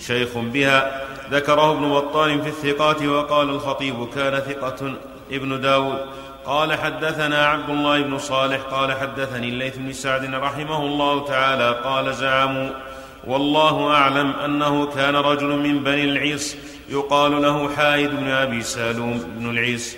شيخ 0.00 0.38
بها 0.38 1.04
ذكره 1.30 1.72
ابن 1.72 1.88
بطال 1.88 2.42
في 2.42 2.48
الثقات 2.48 3.02
وقال 3.02 3.50
الخطيب 3.50 4.08
كان 4.14 4.40
ثقة 4.40 4.94
ابن 5.32 5.60
داود. 5.60 5.98
قال 6.44 6.72
حدثنا 6.72 7.46
عبد 7.46 7.70
الله 7.70 8.02
بن 8.02 8.18
صالح 8.18 8.60
قال 8.60 8.92
حدثني 8.92 9.48
الليث 9.48 9.76
بن 9.76 9.92
سعد 9.92 10.34
رحمه 10.34 10.86
الله 10.86 11.24
تعالى 11.24 11.80
قال 11.84 12.14
زعموا 12.14 12.70
والله 13.26 13.90
أعلم 13.90 14.30
أنه 14.44 14.86
كان 14.86 15.16
رجل 15.16 15.46
من 15.46 15.84
بني 15.84 16.04
العيص 16.04 16.56
يقال 16.88 17.42
له 17.42 17.68
حايد 17.68 18.10
بن 18.10 18.28
أبي 18.28 18.62
سالوم 18.62 19.18
بن 19.38 19.50
العيص 19.50 19.96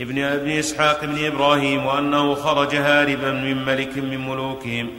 ابن 0.00 0.22
أبي 0.22 0.60
إسحاق 0.60 1.04
بن 1.04 1.26
إبراهيم 1.26 1.86
وأنه 1.86 2.34
خرج 2.34 2.76
هاربا 2.76 3.30
من 3.30 3.64
ملك 3.64 3.96
من 3.96 4.28
ملوكهم 4.28 4.90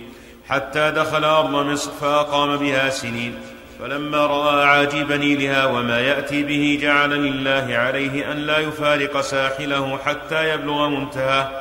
حتى 0.48 0.92
دخل 0.92 1.24
أرض 1.24 1.50
مصر 1.50 1.92
فأقام 1.92 2.58
بها 2.58 2.90
سنين. 2.90 3.36
فلما 3.80 4.26
رأى 4.26 4.66
عاجب 4.66 5.12
نيلها 5.12 5.66
وما 5.66 6.00
يأتي 6.00 6.44
به 6.44 6.80
جعل 6.82 7.10
لله 7.10 7.78
عليه 7.78 8.32
أن 8.32 8.38
لا 8.38 8.58
يفارق 8.58 9.22
ساحله 9.22 9.98
حتى 10.06 10.54
يبلغ 10.54 10.90
منتهاه. 10.90 11.52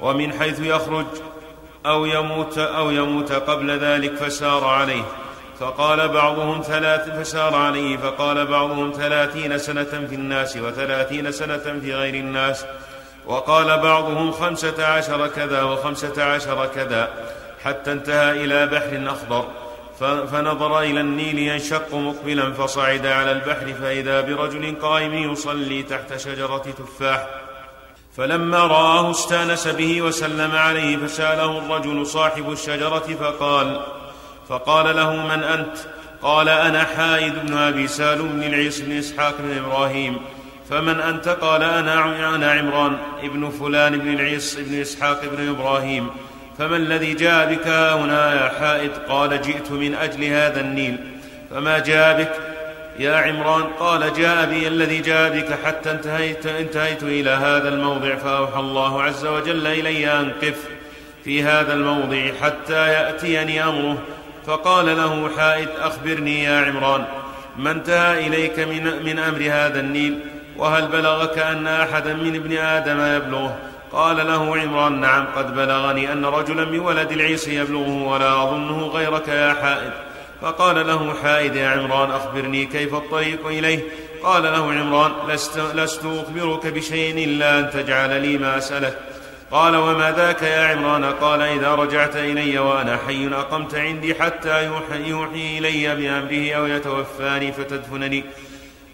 ومن 0.00 0.32
حيث 0.32 0.60
يخرج 0.60 1.06
أو 1.86 2.06
يموت 2.06 2.58
أو 2.58 2.90
يموت 2.90 3.32
قبل 3.32 3.70
ذلك 3.70 4.14
فسار 4.14 4.64
عليه. 4.64 5.04
فقال 5.60 6.08
بعضهم 6.08 6.62
ثلاث 6.62 7.10
فسار 7.10 7.54
عليه 7.54 7.96
فقال 7.96 8.46
بعضهم 8.46 8.92
ثلاثين 8.92 9.58
سنة 9.58 9.84
في 9.84 10.14
الناس 10.14 10.56
وثلاثين 10.56 11.32
سنة 11.32 11.80
في 11.80 11.94
غير 11.94 12.14
الناس 12.14 12.64
وقال 13.26 13.78
بعضهم 13.78 14.32
خمسة 14.32 14.86
عشر 14.86 15.26
كذا 15.26 15.62
وخمسة 15.62 16.24
عشر 16.24 16.66
كذا 16.66 17.10
حتى 17.64 17.92
انتهى 17.92 18.44
إلى 18.44 18.66
بحر 18.66 19.12
أخضر 19.12 19.48
فنظر 20.00 20.80
إلى 20.80 21.00
النيل 21.00 21.38
ينشق 21.38 21.94
مقبلا 21.94 22.52
فصعد 22.52 23.06
على 23.06 23.32
البحر 23.32 23.74
فإذا 23.80 24.20
برجل 24.20 24.74
قائم 24.82 25.14
يصلي 25.14 25.82
تحت 25.82 26.16
شجرة 26.16 26.64
تفاح 26.78 27.26
فلما 28.16 28.58
رآه 28.58 29.10
استانس 29.10 29.68
به 29.68 30.02
وسلم 30.02 30.50
عليه 30.50 30.96
فسأله 30.96 31.58
الرجل 31.58 32.06
صاحب 32.06 32.52
الشجرة 32.52 33.16
فقال 33.20 33.80
فقال 34.48 34.96
له 34.96 35.16
من 35.16 35.42
أنت؟ 35.42 35.76
قال 36.22 36.48
أنا 36.48 36.84
حايد 36.84 37.32
بن 37.46 37.56
أبي 37.56 37.86
سالم 37.86 38.28
بن 38.28 38.42
العيس 38.42 38.80
بن 38.80 38.98
إسحاق 38.98 39.34
بن 39.38 39.58
إبراهيم. 39.58 40.16
فمن 40.70 41.00
أنت؟ 41.00 41.28
قال 41.28 41.62
أنا 41.62 42.34
أنا 42.34 42.52
عمران 42.52 42.96
ابن 43.22 43.50
فلان 43.50 43.98
بن 43.98 44.14
العيس 44.14 44.54
بن 44.60 44.80
إسحاق 44.80 45.20
بن 45.24 45.48
إبراهيم. 45.48 46.10
فما 46.58 46.76
الذي 46.76 47.14
جاء 47.14 47.54
بك 47.54 47.66
هنا 47.68 48.44
يا 48.44 48.48
حائد؟ 48.60 48.90
قال 49.08 49.42
جئت 49.42 49.72
من 49.72 49.94
أجل 49.94 50.24
هذا 50.24 50.60
النيل. 50.60 50.96
فما 51.50 51.78
جاء 51.78 52.22
بك 52.22 52.32
يا 52.98 53.16
عمران؟ 53.16 53.62
قال 53.62 54.12
جاء 54.12 54.46
بي 54.46 54.68
الذي 54.68 54.98
جاء 54.98 55.38
بك 55.38 55.58
حتى 55.64 55.90
انتهيت, 55.90 56.46
انتهيت 56.46 57.02
إلى 57.02 57.30
هذا 57.30 57.68
الموضع 57.68 58.16
فأوحى 58.16 58.60
الله 58.60 59.02
عز 59.02 59.26
وجل 59.26 59.66
إلي 59.66 60.20
أن 60.20 60.32
قف 60.42 60.68
في 61.24 61.42
هذا 61.42 61.74
الموضع 61.74 62.28
حتى 62.42 62.88
يأتيني 62.88 63.64
أمره. 63.64 63.98
فقال 64.46 64.86
له 64.86 65.30
حائد 65.36 65.68
أخبرني 65.80 66.44
يا 66.44 66.66
عمران 66.66 67.04
ما 67.56 67.70
انتهى 67.70 68.26
إليك 68.26 68.58
من, 68.58 69.04
من 69.04 69.18
أمر 69.18 69.40
هذا 69.40 69.80
النيل؟ 69.80 70.18
وهل 70.56 70.86
بلغك 70.86 71.38
أن 71.38 71.66
أحدا 71.66 72.14
من 72.14 72.34
ابن 72.34 72.56
آدم 72.56 73.16
يبلغه؟ 73.16 73.56
قال 73.92 74.16
له 74.16 74.56
عمران 74.56 75.00
نعم 75.00 75.26
قد 75.36 75.54
بلغني 75.54 76.12
أن 76.12 76.24
رجلا 76.24 76.64
من 76.64 76.78
ولد 76.78 77.12
العيس 77.12 77.48
يبلغه 77.48 78.02
ولا 78.08 78.42
أظنه 78.42 78.86
غيرك 78.86 79.28
يا 79.28 79.54
حائد 79.62 79.90
فقال 80.42 80.86
له 80.86 81.14
حائد 81.22 81.56
يا 81.56 81.68
عمران 81.68 82.10
أخبرني 82.10 82.66
كيف 82.66 82.94
الطريق 82.94 83.46
إليه؟ 83.46 83.80
قال 84.22 84.42
له 84.42 84.72
عمران 84.72 85.12
لست, 85.28 85.58
لست 85.58 86.04
أخبرك 86.04 86.66
بشيء 86.66 87.24
إلا 87.24 87.58
أن 87.58 87.70
تجعل 87.70 88.22
لي 88.22 88.38
ما 88.38 88.58
أسألك 88.58 88.98
قال 89.50 89.76
وما 89.76 90.12
ذاك 90.12 90.42
يا 90.42 90.66
عمران؟ 90.66 91.04
قال 91.04 91.42
إذا 91.42 91.74
رجعت 91.74 92.16
إلي 92.16 92.58
وأنا 92.58 92.98
حي 93.06 93.28
أقمت 93.28 93.74
عندي 93.74 94.14
حتى 94.14 94.64
يوحي, 94.64 95.08
يوحي 95.08 95.58
إلي 95.58 95.94
بأمره 95.94 96.52
أو 96.52 96.66
يتوفاني 96.66 97.52
فتدفنني. 97.52 98.24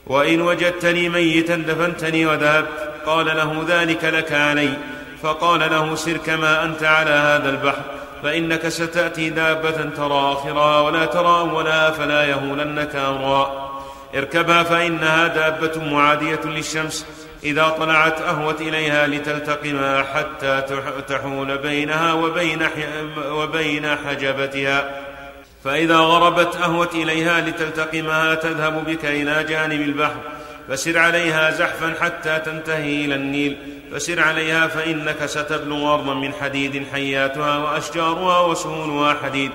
وإن 0.07 0.41
وجدتني 0.41 1.09
ميتا 1.09 1.57
دفنتني 1.57 2.27
وذهبت. 2.27 2.69
قال 3.07 3.27
له 3.27 3.65
ذلك 3.69 4.05
لك 4.05 4.33
علي. 4.33 4.75
فقال 5.23 5.61
له 5.61 5.95
سر 5.95 6.17
كما 6.17 6.65
أنت 6.65 6.83
على 6.83 7.11
هذا 7.11 7.49
البحر 7.51 7.83
فإنك 8.23 8.69
ستأتي 8.69 9.31
دابة 9.31 9.91
ترى 9.97 10.33
آخرها 10.33 10.81
ولا 10.81 11.05
ترى 11.05 11.41
أولها 11.41 11.91
فلا 11.91 12.25
يهولنك 12.25 12.97
امرا 12.97 13.71
اركبها 14.15 14.63
فإنها 14.63 15.27
دابة 15.27 15.85
معادية 15.93 16.41
للشمس. 16.45 17.07
إذا 17.45 17.69
طلعت 17.69 18.21
أهوت 18.21 18.61
إليها 18.61 19.07
لتلتقمها 19.07 20.03
حتى 20.03 20.63
تحول 21.09 21.59
بينها 21.59 22.13
وبين 22.13 22.69
وبين 23.31 23.97
حجبتها. 23.97 25.01
فإذا 25.65 25.97
غربت 25.97 26.57
أهوت 26.57 26.95
إليها 26.95 27.41
لتلتقمها 27.41 28.35
تذهب 28.35 28.85
بك 28.85 29.05
إلى 29.05 29.45
جانب 29.45 29.81
البحر. 29.81 30.21
فسر 30.69 30.99
عليها 30.99 31.51
زحفا 31.51 31.95
حتى 32.01 32.39
تنتهي 32.39 33.05
إلى 33.05 33.15
النيل. 33.15 33.57
فسر 33.93 34.21
عليها 34.21 34.67
فإنك 34.67 35.27
ستبلغ 35.27 35.95
ارضا 35.95 36.15
من 36.15 36.33
حديد 36.41 36.87
حياتها 36.93 37.59
وأشجارها 37.59 38.41
وسهولها 38.41 39.17
حديد. 39.25 39.51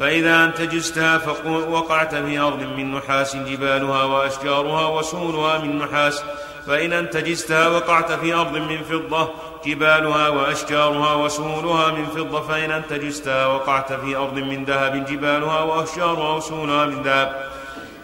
فإذا 0.00 0.44
انتجزتها 0.44 1.20
وقعت 1.46 2.14
في 2.14 2.38
أرض 2.38 2.62
من 2.62 2.94
نحاس 2.94 3.36
جبالها 3.36 4.04
وأشجارها 4.04 4.86
وسهولها 4.86 5.58
من 5.58 5.78
نحاس. 5.78 6.22
فإن 6.66 6.92
أنتجزتها 6.92 7.68
وقعت 7.68 8.12
في 8.12 8.34
أرض 8.34 8.56
من 8.56 8.82
فضة 8.82 9.28
جبالها 9.66 10.28
وأشجارها 10.28 11.14
وسهولها 11.14 11.92
من 11.92 12.06
فضة 12.06 12.40
فإن 12.40 12.70
أنتجزتها 12.70 13.46
وقعت 13.46 13.92
في 13.92 14.16
أرض 14.16 14.34
من 14.34 14.64
ذهب 14.64 15.06
جبالها 15.06 15.60
وأشجارها 15.60 16.34
وسهولها 16.36 16.86
من 16.86 17.02
ذهب. 17.02 17.50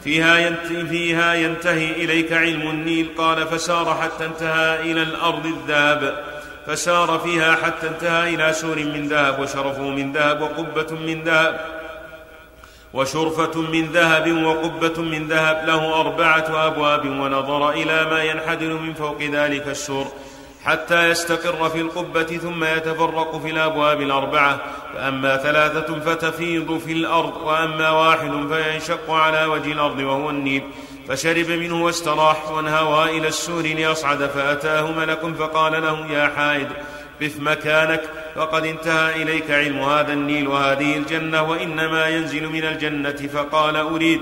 فيها 0.05 0.39
ينتهي, 0.39 0.87
فيها 0.87 1.35
ينتهي 1.35 1.91
إليك 1.91 2.33
علم 2.33 2.63
النيل 2.63 3.09
قال 3.19 3.47
فسار 3.47 3.95
حتى 4.03 4.25
انتهى 4.25 4.81
إلى 4.81 5.03
الأرض 5.03 5.47
الذهب. 5.47 6.25
فسار 6.67 7.19
فيها 7.19 7.55
حتى 7.55 7.89
انتهى 7.89 8.35
إلى 8.35 8.53
سور 8.53 8.77
من 8.77 9.09
ذهب 9.09 9.41
وشرف 9.41 9.79
من 9.79 10.13
ذهب 10.13 10.41
وقبة 10.41 10.97
من 10.97 11.23
ذهب. 11.25 11.72
وشرفة 12.95 13.61
من 13.61 13.87
ذهب 13.87 14.45
وقبة 14.45 15.03
من 15.03 15.29
ذهب 15.29 15.67
له 15.67 16.01
أربعة 16.01 16.67
أبواب 16.67 17.05
ونظر 17.07 17.71
إلى 17.71 18.05
ما 18.05 18.23
ينحدر 18.23 18.73
من 18.73 18.95
فوق 18.95 19.23
ذلك 19.23 19.69
السور 19.69 20.07
حتى 20.65 21.11
يستقر 21.11 21.69
في 21.69 21.81
القبة 21.81 22.23
ثم 22.23 22.65
يتفرق 22.65 23.43
في 23.43 23.51
الأبواب 23.51 24.01
الأربعة. 24.01 24.61
فأما 24.95 25.37
ثلاثة 25.37 26.01
فتفيض 26.01 26.79
في 26.79 26.93
الأرض 26.93 27.37
وأما 27.37 27.91
واحد 27.91 28.31
فينشق 28.49 29.11
على 29.11 29.45
وجه 29.45 29.73
الأرض 29.73 29.99
وهو 29.99 30.31
النيل. 30.31 30.63
فشرب 31.09 31.49
منه 31.49 31.85
واستراح 31.85 32.51
وانهوى 32.51 33.19
إلى 33.19 33.29
السور 33.29 33.63
ليصعد 33.63 34.27
فأتاه 34.27 34.93
ملك 34.93 35.35
فقال 35.39 35.73
له 35.73 36.07
يا 36.07 36.33
حائد 36.37 36.69
قف 37.23 37.41
مكانك. 37.41 38.03
فقد 38.35 38.67
انتهى 38.67 39.23
إليك 39.23 39.51
علم 39.51 39.79
هذا 39.83 40.13
النيل 40.13 40.49
وهذه 40.49 40.97
الجنة 40.97 41.43
وإنما 41.43 42.09
ينزل 42.09 42.49
من 42.49 42.65
الجنة 42.65 43.29
فقال 43.35 43.77
أريد. 43.77 44.21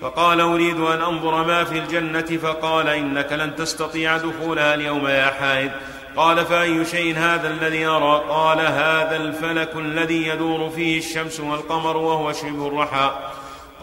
فقال 0.00 0.40
أريد 0.40 0.80
أن 0.80 1.02
أنظر 1.02 1.44
ما 1.44 1.64
في 1.64 1.78
الجنة 1.78 2.38
فقال 2.42 2.88
إنك 2.88 3.32
لن 3.32 3.56
تستطيع 3.56 4.16
دخولها 4.16 4.74
اليوم 4.74 5.06
يا 5.06 5.26
حائد 5.26 5.70
قال 6.16 6.46
فأي 6.46 6.84
شيء 6.84 7.16
هذا 7.16 7.48
الذي 7.48 7.86
أرى؟ 7.86 8.24
قال 8.28 8.60
هذا 8.60 9.16
الفلك 9.16 9.76
الذي 9.76 10.26
يدور 10.26 10.70
فيه 10.70 10.98
الشمس 10.98 11.40
والقمر 11.40 11.96
وهو 11.96 12.32
شبه 12.32 12.68
الرحى. 12.68 13.10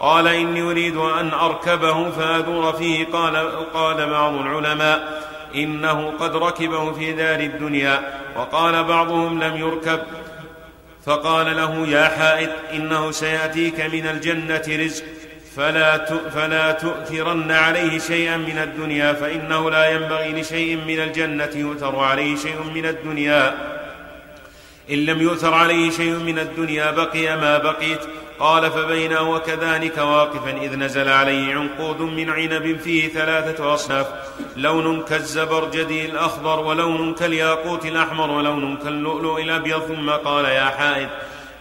قال 0.00 0.28
إني 0.28 0.62
أريد 0.62 0.96
أن 0.96 1.32
أركبه 1.32 2.10
فأدور 2.10 2.72
فيه 2.72 3.06
قال, 3.12 3.36
قال 3.74 4.10
بعض 4.10 4.34
العلماء. 4.34 5.22
إنه 5.54 6.12
قد 6.20 6.36
ركبه 6.36 6.92
في 6.92 7.12
دار 7.12 7.40
الدنيا 7.40 8.00
وقال 8.36 8.84
بعضهم 8.84 9.42
لم 9.42 9.56
يركب. 9.56 10.00
فقال 11.06 11.56
له 11.56 11.86
يا 11.88 12.08
حائد 12.08 12.50
إنه 12.72 13.10
سيأتيك 13.10 13.80
من 13.80 14.06
الجنة 14.06 14.62
رزق 14.68 15.04
فلا 15.56 16.04
فلا 16.30 16.72
تؤثرن 16.72 17.50
عليه 17.50 17.98
شيئا 17.98 18.36
من 18.36 18.58
الدنيا 18.58 19.12
فإنه 19.12 19.70
لا 19.70 19.90
ينبغي 19.90 20.40
لشيء 20.40 20.76
من 20.76 21.00
الجنة 21.00 21.50
يؤثر 21.54 21.98
عليه 21.98 22.36
شيء 22.36 22.62
من 22.74 22.86
الدنيا. 22.86 23.54
إن 24.90 24.96
لم 24.96 25.20
يؤثر 25.20 25.54
عليه 25.54 25.90
شيء 25.90 26.12
من 26.12 26.38
الدنيا 26.38 26.90
بقي 26.90 27.36
ما 27.36 27.58
بقيت. 27.58 28.00
قال 28.38 28.70
فبينا 28.70 29.20
وكذلك 29.20 29.98
واقفا 29.98 30.50
إذ 30.50 30.76
نزل 30.76 31.08
عليه 31.08 31.54
عنقود 31.54 32.00
من 32.00 32.30
عنب 32.30 32.80
فيه 32.84 33.08
ثلاثة 33.08 33.74
أصناف 33.74 34.06
لون 34.56 35.02
كالزبرجد 35.02 35.90
الأخضر 35.90 36.60
ولون 36.60 37.14
كالياقوت 37.14 37.86
الأحمر 37.86 38.30
ولون 38.30 38.76
كاللؤلؤ 38.76 39.40
الأبيض. 39.40 39.82
ثم 39.82 40.10
قال 40.10 40.44
يا 40.44 40.64
حائد 40.64 41.08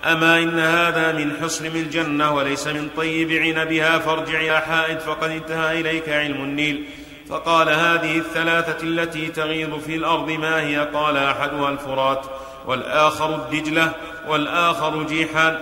أما 0.05 0.37
إن 0.37 0.59
هذا 0.59 1.11
من 1.11 1.37
حصن 1.41 1.65
الجنة 1.65 2.33
وليس 2.33 2.67
من 2.67 2.89
طيب 2.97 3.31
عنبها 3.31 3.99
فارجع 3.99 4.41
يا 4.41 4.59
حائد 4.59 4.99
فقد 4.99 5.29
انتهى 5.29 5.79
إليك 5.79 6.09
علم 6.09 6.43
النيل. 6.43 6.85
فقال 7.29 7.69
هذه 7.69 8.17
الثلاثة 8.17 8.83
التي 8.83 9.27
تغيض 9.27 9.79
في 9.79 9.95
الأرض 9.95 10.31
ما 10.31 10.61
هي؟ 10.61 10.87
قال 10.93 11.17
أحدها 11.17 11.69
الفرات 11.69 12.25
والآخر 12.65 13.35
الدجلة 13.35 13.91
والآخر 14.27 15.03
جيحان. 15.03 15.59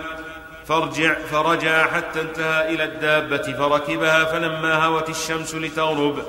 فارجع 0.66 1.14
فرجع 1.14 1.86
حتى 1.86 2.20
انتهى 2.20 2.74
إلى 2.74 2.84
الدابة 2.84 3.42
فركبها 3.42 4.24
فلما 4.24 4.84
هوت 4.84 5.10
الشمس 5.10 5.54
لتغرب 5.54 6.22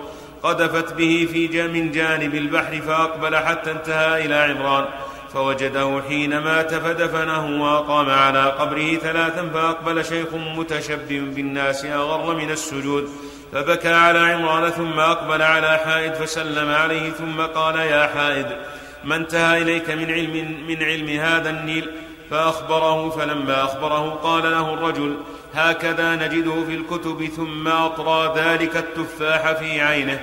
قذفت 0.44 0.94
به 0.94 1.28
في 1.32 1.68
من 1.68 1.92
جانب 1.92 2.36
البحر 2.36 2.82
فأقبل 2.82 3.36
حتى 3.38 3.72
انتهى 3.72 4.26
إلى 4.26 4.36
عمران 4.36 4.86
فوجده 5.34 6.02
حين 6.08 6.38
مات 6.38 6.74
فدفنه 6.74 7.64
وأقام 7.64 8.10
على 8.10 8.44
قبره 8.44 8.96
ثلاثا 8.96 9.50
فأقبل 9.54 10.06
شيخ 10.06 10.28
متشبه 10.34 11.20
بالناس 11.20 11.86
أغر 11.86 12.36
من 12.36 12.52
السجود 12.52 13.10
فبكى 13.54 13.94
على 13.94 14.20
عمران 14.20 14.70
ثم 14.70 15.00
أقبل 15.00 15.42
على 15.42 15.78
حائد 15.78 16.14
فسلم 16.14 16.72
عليه 16.72 17.10
ثم 17.10 17.42
قال 17.42 17.76
يا 17.76 18.08
حائد 18.08 18.46
ما 19.04 19.16
انتهى 19.16 19.62
إليك 19.62 19.90
من 19.90 20.12
علم 20.12 20.66
من 20.68 20.84
علم 20.84 21.10
هذا 21.10 21.50
النيل؟ 21.50 21.90
فأخبره 22.34 23.10
فلما 23.10 23.64
أخبره 23.64 24.10
قال 24.24 24.44
له 24.44 24.74
الرجل 24.74 25.18
هكذا 25.54 26.16
نجده 26.16 26.64
في 26.68 26.76
الكتب 26.76 27.26
ثم 27.36 27.68
أطرى 27.68 28.34
ذلك 28.36 28.78
التفاح 28.78 29.52
في 29.52 29.82
عينه. 29.82 30.20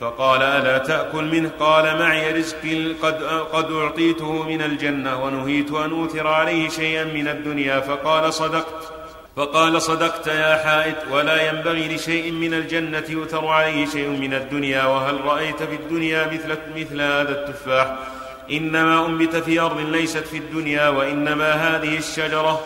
فقال 0.00 0.42
ألا 0.42 0.78
تأكل 0.78 1.24
منه؟ 1.24 1.50
قال 1.60 1.98
معي 1.98 2.32
رزقي 2.32 2.92
قد, 2.92 3.22
قد 3.52 3.72
أعطيته 3.72 4.42
من 4.48 4.62
الجنة 4.62 5.24
ونهيت 5.24 5.70
أن 5.70 5.90
أوثر 5.90 6.26
عليه 6.26 6.68
شيئا 6.68 7.04
من 7.04 7.28
الدنيا. 7.28 7.80
فقال 7.80 8.34
صدقت. 8.34 8.92
فقال 9.36 9.82
صدقت 9.82 10.26
يا 10.26 10.56
حائط 10.56 10.96
ولا 11.12 11.48
ينبغي 11.48 11.94
لشيء 11.94 12.32
من 12.32 12.54
الجنة 12.54 13.04
يؤثر 13.08 13.46
عليه 13.46 13.86
شيء 13.86 14.08
من 14.08 14.34
الدنيا. 14.34 14.84
وهل 14.84 15.24
رأيت 15.24 15.62
في 15.62 15.74
الدنيا 15.74 16.26
مثل, 16.26 16.56
مثل 16.76 17.00
هذا 17.00 17.30
التفاح؟ 17.30 18.15
إنما 18.50 19.06
أنبت 19.06 19.36
في 19.36 19.60
أرض 19.60 19.80
ليست 19.80 20.26
في 20.26 20.38
الدنيا 20.38 20.88
وإنما 20.88 21.52
هذه 21.52 21.98
الشجرة. 21.98 22.60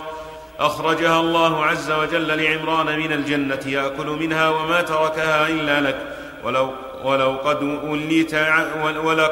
أخرجها 0.59 1.21
الله 1.21 1.65
عز 1.65 1.91
وجل 1.91 2.45
لعمران 2.45 2.99
من 2.99 3.13
الجنة 3.13 3.61
يأكل 3.67 4.07
منها 4.07 4.49
وما 4.49 4.83
تركها 4.83 5.49
إلا 5.49 5.81
لك. 5.81 5.97
ولو 6.45 6.73
ولو 7.05 7.31
قد 7.45 7.63
وليت 7.63 8.35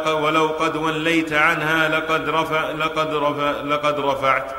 ولو 0.07 0.47
قد 0.47 0.77
وليت 0.77 1.33
عنها 1.33 1.89
لقد 1.89 2.29
رفع 2.29 2.71
لقد 2.71 3.15
رفع 3.15 3.51
لقد 3.51 4.01
رفعت. 4.01 4.53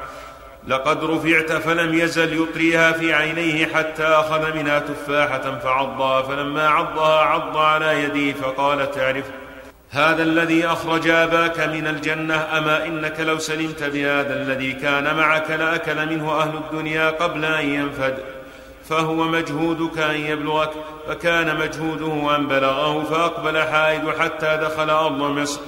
لقد 0.67 1.03
رفعت 1.03 1.51
فلم 1.51 1.93
يزل 1.93 2.41
يطريها 2.41 2.91
في 2.91 3.13
عينيه 3.13 3.65
حتى 3.65 4.03
أخذ 4.03 4.55
منها 4.55 4.79
تفاحة 4.79 5.59
فعضها. 5.63 6.21
فلما 6.21 6.69
عضها 6.69 7.19
عض 7.19 7.57
على 7.57 8.03
يديه 8.03 8.33
فقال 8.33 8.91
تعرف 8.91 9.25
هذا 9.91 10.23
الذي 10.23 10.65
أخرج 10.65 11.09
أباك 11.09 11.59
من 11.59 11.87
الجنة 11.87 12.57
أما 12.57 12.85
إنك 12.85 13.19
لو 13.19 13.39
سلمت 13.39 13.83
بهذا 13.83 14.41
الذي 14.41 14.73
كان 14.73 15.15
معك 15.15 15.51
لأكل 15.51 16.09
منه 16.09 16.41
أهل 16.41 16.55
الدنيا 16.55 17.09
قبل 17.09 17.45
أن 17.45 17.69
ينفد. 17.69 18.17
فهو 18.89 19.15
مجهودك 19.15 19.97
أن 19.97 20.15
يبلغك 20.15 20.71
فكان 21.07 21.59
مجهوده 21.59 22.35
أن 22.35 22.47
بلغه 22.47 23.03
فأقبل 23.03 23.61
حائد 23.61 24.09
حتى 24.19 24.59
دخل 24.61 24.89
أرض 24.89 25.21
مصر. 25.21 25.61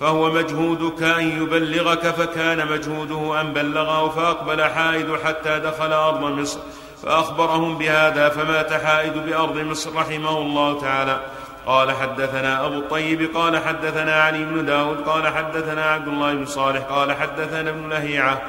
فهو 0.00 0.30
مجهودك 0.32 1.02
أن 1.02 1.42
يبلغك 1.42 2.06
فكان 2.06 2.66
مجهوده 2.66 3.40
أن 3.40 3.52
بلغه 3.52 4.08
فأقبل 4.08 4.64
حائد 4.64 5.16
حتى 5.24 5.58
دخل 5.58 5.92
أرض 5.92 6.20
مصر. 6.20 6.58
فأخبرهم 7.02 7.78
بهذا 7.78 8.28
فمات 8.28 8.72
حائد 8.72 9.12
بأرض 9.12 9.58
مصر 9.58 9.94
رحمه 9.94 10.38
الله 10.38 10.80
تعالى. 10.80 11.20
قال 11.66 11.92
حدثنا 11.92 12.66
أبو 12.66 12.78
الطيب 12.78 13.36
قال 13.36 13.58
حدثنا 13.58 14.22
علي 14.22 14.44
بن 14.44 14.66
داود 14.66 15.00
قال 15.00 15.28
حدثنا 15.28 15.84
عبد 15.84 16.08
الله 16.08 16.34
بن 16.34 16.46
صالح 16.46 16.80
قال 16.80 17.12
حدثنا 17.12 17.70
ابن 17.70 17.88
لهيعة 17.88 18.42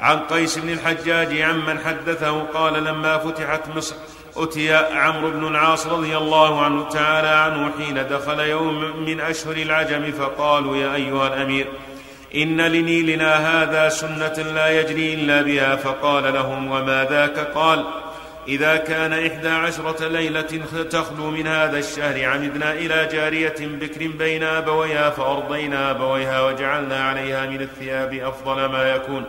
عن 0.00 0.18
قيس 0.18 0.58
بن 0.58 0.70
الحجاج 0.70 1.40
عمن 1.40 1.78
حدثه 1.78 2.42
قال 2.42 2.84
لما 2.84 3.18
فتحت 3.18 3.60
مصر 3.76 3.96
أتي 4.36 4.74
عمرو 4.74 5.30
بن 5.30 5.46
العاص 5.46 5.86
رضي 5.86 6.16
الله 6.16 6.62
عنه 6.62 6.88
تعالى 6.88 7.28
عنه 7.28 7.72
حين 7.78 8.06
دخل 8.08 8.40
يوم 8.40 9.04
من 9.06 9.20
أشهر 9.20 9.56
العجم 9.56 10.12
فقالوا 10.12 10.76
يا 10.76 10.94
أيها 10.94 11.26
الأمير 11.26 11.66
إن 12.34 12.60
لنيلنا 12.60 13.62
هذا 13.62 13.88
سنة 13.88 14.52
لا 14.54 14.80
يجري 14.80 15.14
إلا 15.14 15.42
بها. 15.42 15.76
فقال 15.76 16.34
لهم 16.34 16.70
وما 16.70 17.06
ذاك؟ 17.10 17.38
قال 17.38 17.84
إذا 18.48 18.76
كان 18.76 19.12
إحدى 19.12 19.48
عشرة 19.48 20.08
ليلة 20.08 20.60
تخلو 20.90 21.30
من 21.30 21.46
هذا 21.46 21.78
الشهر 21.78 22.24
عمدنا 22.24 22.72
إلى 22.72 23.08
جارية 23.12 23.54
بكر 23.60 24.06
بين 24.06 24.42
أبويها 24.42 25.10
فأرضينا 25.10 25.90
أبويها 25.90 26.40
وجعلنا 26.40 27.04
عليها 27.04 27.46
من 27.46 27.60
الثياب 27.60 28.14
أفضل 28.14 28.64
ما 28.64 28.94
يكون. 28.94 29.24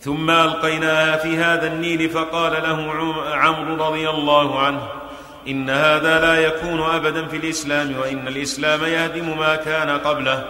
ثم 0.00 0.30
ألقيناها 0.30 1.16
في 1.16 1.36
هذا 1.36 1.66
النيل 1.66 2.10
فقال 2.10 2.52
له 2.52 2.92
عمرو 3.34 3.86
رضي 3.86 4.10
الله 4.10 4.60
عنه 4.60 4.88
إن 5.48 5.70
هذا 5.70 6.20
لا 6.20 6.40
يكون 6.40 6.82
ابدا 6.82 7.26
في 7.26 7.36
الإسلام 7.36 7.96
وإن 7.98 8.28
الإسلام 8.28 8.84
يهدم 8.84 9.38
ما 9.38 9.56
كان 9.56 9.90
قبله. 9.90 10.44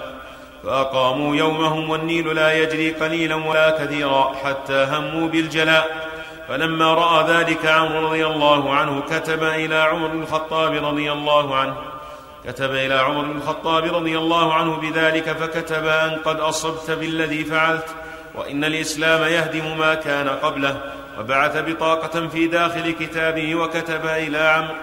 فأقاموا 0.64 1.36
يومهم 1.36 1.90
والنيل 1.90 2.34
لا 2.34 2.52
يجري 2.52 2.90
قليلا 2.90 3.34
ولا 3.34 3.84
كثيرا 3.84 4.34
حتى 4.44 4.88
هموا 4.90 5.28
بالجلاء. 5.28 6.05
فلما 6.48 6.94
رأى 6.94 7.32
ذلك 7.32 7.66
عمرو 7.66 8.06
رضي 8.06 8.26
الله 8.26 8.74
عنه 8.74 9.00
كتب 9.00 9.42
إلى 9.42 9.76
عمر 9.76 10.08
بن 10.08 10.22
الخطاب 10.22 10.84
رضي 10.84 11.12
الله 11.12 11.56
عنه 11.56 11.76
كتب 12.46 12.70
إلى 12.70 12.94
عمر 12.94 13.24
بن 13.24 13.36
الخطاب 13.36 13.94
رضي 13.94 14.18
الله 14.18 14.54
عنه 14.54 14.76
بذلك 14.76 15.32
فكتب 15.32 15.86
أن 15.86 16.18
قد 16.24 16.40
أصبت 16.40 16.90
بالذي 16.90 17.44
فعلت 17.44 17.86
وإن 18.34 18.64
الإسلام 18.64 19.22
يهدم 19.22 19.78
ما 19.78 19.94
كان 19.94 20.28
قبله 20.28 20.80
وبعث 21.18 21.56
بطاقة 21.70 22.28
في 22.28 22.46
داخل 22.46 22.90
كتابه 22.90 23.54
وكتب 23.54 24.06
إلى 24.06 24.38
عمرو 24.38 24.74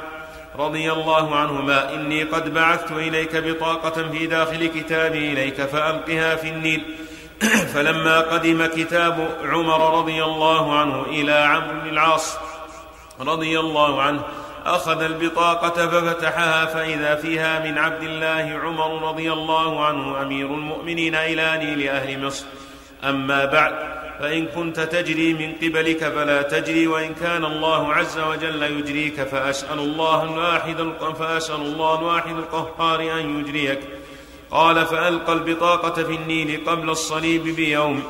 رضي 0.60 0.92
الله 0.92 1.36
عنهما 1.36 1.94
إني 1.94 2.24
قد 2.24 2.54
بعثت 2.54 2.92
إليك 2.92 3.36
بطاقة 3.36 4.10
في 4.10 4.28
داخل 4.28 4.68
كتابي 4.68 5.34
إليك 5.34 5.62
فألقها 5.62 6.36
في 6.36 6.50
النيل 6.50 6.84
فلما 7.74 8.20
قدم 8.20 8.66
كتاب 8.66 9.30
عمر 9.44 10.00
رضي 10.00 10.24
الله 10.24 10.80
عنه 10.80 11.02
إلى 11.02 11.34
عمرو 11.34 11.80
بن 11.80 11.90
العاص 11.90 12.38
رضي 13.20 13.60
الله 13.60 14.02
عنه 14.02 14.22
أخذ 14.66 15.02
البطاقة 15.02 15.88
ففتحها 15.88 16.66
فإذا 16.66 17.16
فيها 17.16 17.60
من 17.60 17.78
عبد 17.78 18.04
الله 18.04 18.60
عمر 18.64 19.10
رضي 19.10 19.34
الله 19.34 19.86
عنه 19.86 20.22
أمير 20.22 20.46
المؤمنين 20.46 21.16
إلى 21.16 21.58
نيل 21.58 21.90
أهل 21.90 22.26
مصر. 22.26 22.46
أما 23.04 23.46
بعد 23.46 23.74
فإن 24.20 24.46
كنت 24.46 24.80
تجري 24.80 25.34
من 25.34 25.54
قبلك 25.56 25.98
فلا 25.98 26.42
تجري 26.42 26.88
وإن 26.88 27.14
كان 27.14 27.46
الله 27.46 27.94
عز 27.94 28.20
وجل 28.20 28.64
يجريك 28.64 29.24
فأسأل 29.24 29.80
الله 29.80 30.24
الواحد 30.24 30.80
القهار 32.40 33.20
أن 33.20 33.40
يجريك. 33.40 33.80
قال 34.54 34.86
فألقى 34.86 35.34
البطاقة 35.34 36.04
في 36.04 36.16
النيل 36.16 36.64
قبل 36.68 36.90
الصليب 36.90 37.44
بيوم 37.44 38.04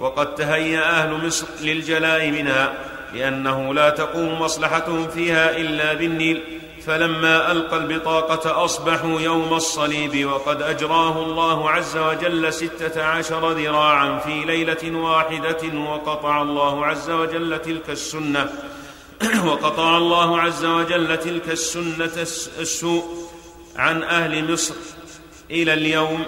وقد 0.00 0.34
تهيأ 0.34 0.82
أهل 0.82 1.26
مصر 1.26 1.46
للجلاء 1.60 2.30
منها 2.30 2.72
لأنه 3.14 3.74
لا 3.74 3.90
تقوم 3.90 4.42
مصلحتهم 4.42 5.08
فيها 5.08 5.56
إلا 5.56 5.94
بالنيل 5.94 6.42
فلما 6.86 7.52
ألقى 7.52 7.76
البطاقة 7.76 8.64
أصبحوا 8.64 9.20
يوم 9.20 9.54
الصليب 9.54 10.26
وقد 10.26 10.62
أجراه 10.62 11.22
الله 11.22 11.70
عز 11.70 11.96
وجل 11.96 12.52
ستة 12.52 13.02
عشر 13.02 13.52
ذراعا 13.52 14.18
في 14.18 14.44
ليلة 14.44 14.98
واحدة 14.98 15.78
وقطع 15.78 16.42
الله 16.42 16.86
عز 16.86 17.10
وجل 17.10 17.58
تلك 17.58 17.90
السنة 17.90 18.50
وقطع 19.46 19.96
الله 19.96 20.40
عز 20.40 20.64
وجل 20.64 21.16
تلك 21.16 21.50
السنة 21.50 22.26
السوء 22.58 23.04
عن 23.76 24.02
أهل 24.02 24.52
مصر. 24.52 24.74
إلى 25.50 25.74
اليوم 25.74 26.24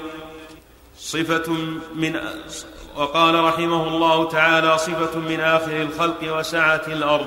صفة 0.99 1.53
من 1.95 2.21
وقال 2.97 3.45
رحمه 3.45 3.89
الله 3.89 4.29
تعالى 4.29 4.79
صفة 4.79 5.19
من 5.19 5.41
آخر 5.41 5.83
الخلق 5.83 6.39
وسعه 6.39 6.83
الأرض. 6.87 7.27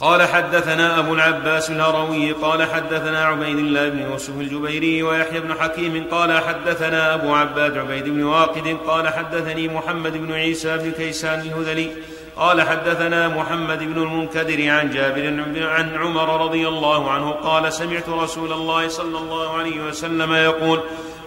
قال 0.00 0.22
حدثنا 0.22 0.98
أبو 0.98 1.14
العباس 1.14 1.70
الهروي 1.70 2.32
قال 2.32 2.64
حدثنا 2.64 3.24
عبيد 3.24 3.58
الله 3.58 3.88
بن 3.88 3.98
يوسف 3.98 4.40
الجبيري 4.40 5.02
ويحيى 5.02 5.40
بن 5.40 5.54
حكيم 5.54 6.06
قال 6.10 6.40
حدثنا 6.40 7.14
أبو 7.14 7.34
عباد 7.34 7.78
عبيد 7.78 8.04
بن 8.04 8.22
واقد 8.22 8.76
قال 8.86 9.08
حدثني 9.08 9.68
محمد 9.68 10.16
بن 10.16 10.32
عيسى 10.32 10.76
بن 10.76 10.90
كيسان 10.90 11.40
الهذلي 11.40 11.90
قال 12.36 12.62
حدثنا 12.62 13.28
محمد 13.28 13.78
بن 13.78 14.02
المنكدر 14.02 14.70
عن 14.70 14.90
جابر 14.90 15.26
عن 15.66 15.96
عمر 15.96 16.44
رضي 16.44 16.68
الله 16.68 17.10
عنه 17.10 17.30
قال 17.30 17.72
سمعت 17.72 18.08
رسول 18.08 18.52
الله 18.52 18.88
صلى 18.88 19.18
الله 19.18 19.58
عليه 19.58 19.80
وسلم 19.80 20.32
يقول 20.34 20.80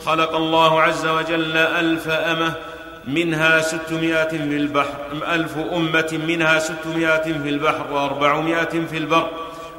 خلق 0.05 0.35
الله 0.35 0.81
عز 0.81 1.07
وجل 1.07 1.57
ألف 1.57 2.09
أمة 2.09 2.53
منها 3.07 3.61
ستمائة 3.61 4.29
في 4.29 4.57
البحر 4.57 4.95
ألف 5.27 5.57
أمة 5.57 6.19
منها 6.27 6.59
ستمائة 6.59 7.23
في 7.23 7.49
البحر 7.49 7.93
وأربعمائة 7.93 8.85
في 8.89 8.97
البر. 8.97 9.29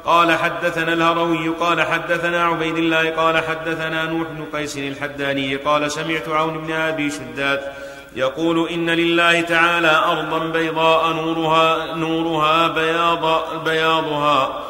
قال 0.05 0.31
حدثنا 0.31 0.93
الهروي 0.93 1.49
قال 1.49 1.81
حدثنا 1.81 2.43
عبيد 2.43 2.77
الله 2.77 3.09
قال 3.09 3.43
حدثنا 3.43 4.05
نوح 4.05 4.27
بن 4.27 4.45
قيس 4.53 4.77
الحداني 4.77 5.55
قال 5.55 5.91
سمعت 5.91 6.29
عون 6.29 6.57
بن 6.57 6.73
أبي 6.73 7.11
شداد 7.11 7.61
يقول 8.15 8.69
إن 8.69 8.89
لله 8.89 9.41
تعالى 9.41 9.95
أرضا 10.05 10.39
بيضاء 10.39 11.13
نورها 11.13 11.95
نورها 11.95 12.67
بياض 12.67 13.43
بياضها 13.63 14.63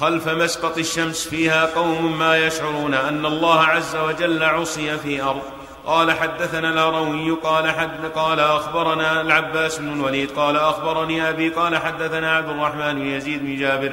خلف 0.00 0.28
مسقط 0.28 0.78
الشمس 0.78 1.28
فيها 1.28 1.74
قوم 1.74 2.18
ما 2.18 2.38
يشعرون 2.46 2.94
أن 2.94 3.26
الله 3.26 3.60
عز 3.60 3.96
وجل 3.96 4.42
عصي 4.44 4.98
في 4.98 5.22
أرض. 5.22 5.42
قال 5.86 6.12
حدثنا 6.12 6.70
الهروي 6.70 7.30
قال 7.30 7.70
حد 7.70 8.06
قال 8.14 8.40
أخبرنا 8.40 9.20
العباس 9.20 9.78
بن 9.78 9.92
الوليد 9.92 10.30
قال 10.30 10.56
أخبرني 10.56 11.28
أبي 11.28 11.48
قال 11.48 11.76
حدثنا 11.76 12.36
عبد 12.36 12.48
الرحمن 12.48 12.94
بن 12.94 13.06
يزيد 13.06 13.42
بن 13.42 13.56
جابر 13.56 13.92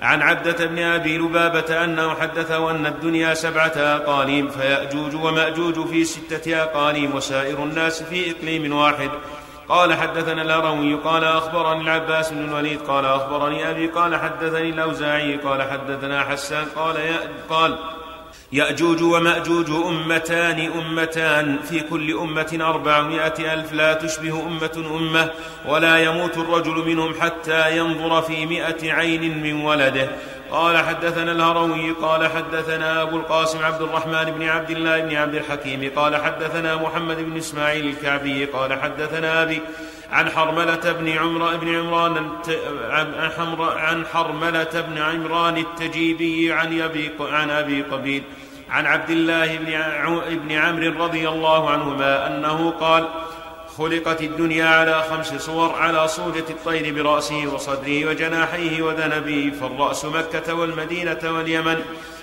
عن 0.00 0.22
عبدة 0.22 0.66
بن 0.66 0.78
أبي 0.78 1.18
لبابة 1.18 1.84
أنه 1.84 2.14
حدثه 2.14 2.70
أن 2.70 2.86
الدنيا 2.86 3.34
سبعة 3.34 3.72
أقاليم 3.76 4.48
فيأجوج 4.48 5.14
ومأجوج 5.14 5.86
في 5.86 6.04
ستة 6.04 6.62
أقاليم 6.62 7.14
وسائر 7.14 7.64
الناس 7.64 8.02
في 8.02 8.30
إقليم 8.30 8.72
واحد. 8.72 9.10
قال 9.68 9.94
حدثنا 9.94 10.42
الهروي 10.42 10.94
قال 10.94 11.24
أخبرني 11.24 11.80
العباس 11.80 12.32
بن 12.32 12.44
الوليد 12.44 12.80
قال 12.80 13.04
أخبرني 13.04 13.70
أبي 13.70 13.86
قال 13.86 14.16
حدثني 14.16 14.70
الأوزاعي 14.70 15.36
قال 15.36 15.62
حدثنا 15.62 16.24
حسان 16.24 16.64
قال 16.76 16.96
قال 17.50 17.78
يأجوج 18.54 19.02
ومأجوج 19.02 19.70
أمتان 19.70 20.72
أمتان 20.72 21.58
في 21.68 21.80
كل 21.80 22.18
أمة 22.18 22.58
أربعمائة 22.60 23.54
ألف 23.54 23.72
لا 23.72 23.94
تشبه 23.94 24.46
أمة 24.46 24.96
أمة 24.96 25.30
ولا 25.66 25.98
يموت 25.98 26.38
الرجل 26.38 26.86
منهم 26.86 27.14
حتى 27.20 27.76
ينظر 27.76 28.22
في 28.22 28.46
مئة 28.46 28.92
عين 28.92 29.42
من 29.42 29.64
ولده. 29.64 30.08
قال 30.50 30.78
حدثنا 30.78 31.32
الهروي 31.32 31.90
قال 31.90 32.26
حدثنا 32.26 33.02
أبو 33.02 33.16
القاسم 33.16 33.64
عبد 33.64 33.82
الرحمن 33.82 34.24
بن 34.24 34.48
عبد 34.48 34.70
الله 34.70 35.00
بن 35.00 35.16
عبد 35.16 35.34
الحكيم 35.34 35.90
قال 35.96 36.16
حدثنا 36.16 36.76
محمد 36.76 37.16
بن 37.16 37.36
إسماعيل 37.36 37.86
الكعبي 37.86 38.44
قال 38.44 38.80
حدثنا 38.80 39.42
أبي 39.42 39.60
عن 40.12 40.30
حرملة 40.30 40.92
بن 40.92 41.08
عمر 41.08 41.56
بن 41.56 41.74
عمران 41.74 42.28
عن 43.60 44.04
حرملة 44.12 44.84
بن 44.88 44.98
عمران 44.98 45.56
التجيبي 45.56 46.52
عن 46.52 46.80
أبي 46.80 47.10
عن 47.20 47.50
أبي 47.50 47.82
قبيل. 47.82 48.22
عن 48.70 48.86
عبد 48.86 49.10
الله 49.10 49.56
بن 50.30 50.52
عمرو 50.52 51.04
رضي 51.04 51.28
الله 51.28 51.70
عنهما 51.70 52.26
أنه 52.26 52.70
قال 52.70 53.08
خلقت 53.78 54.22
الدنيا 54.22 54.66
على 54.66 55.02
خمس 55.10 55.34
صور 55.34 55.72
على 55.72 56.08
صوجة 56.08 56.44
الطير 56.50 56.94
برأسه 56.94 57.46
وصدره 57.54 58.06
وجناحيه 58.06 58.82
وذنبه 58.82 59.52
فالرأس 59.60 60.04
مكة 60.04 60.54
والمدينة 60.54 61.20
واليمن 61.24 61.82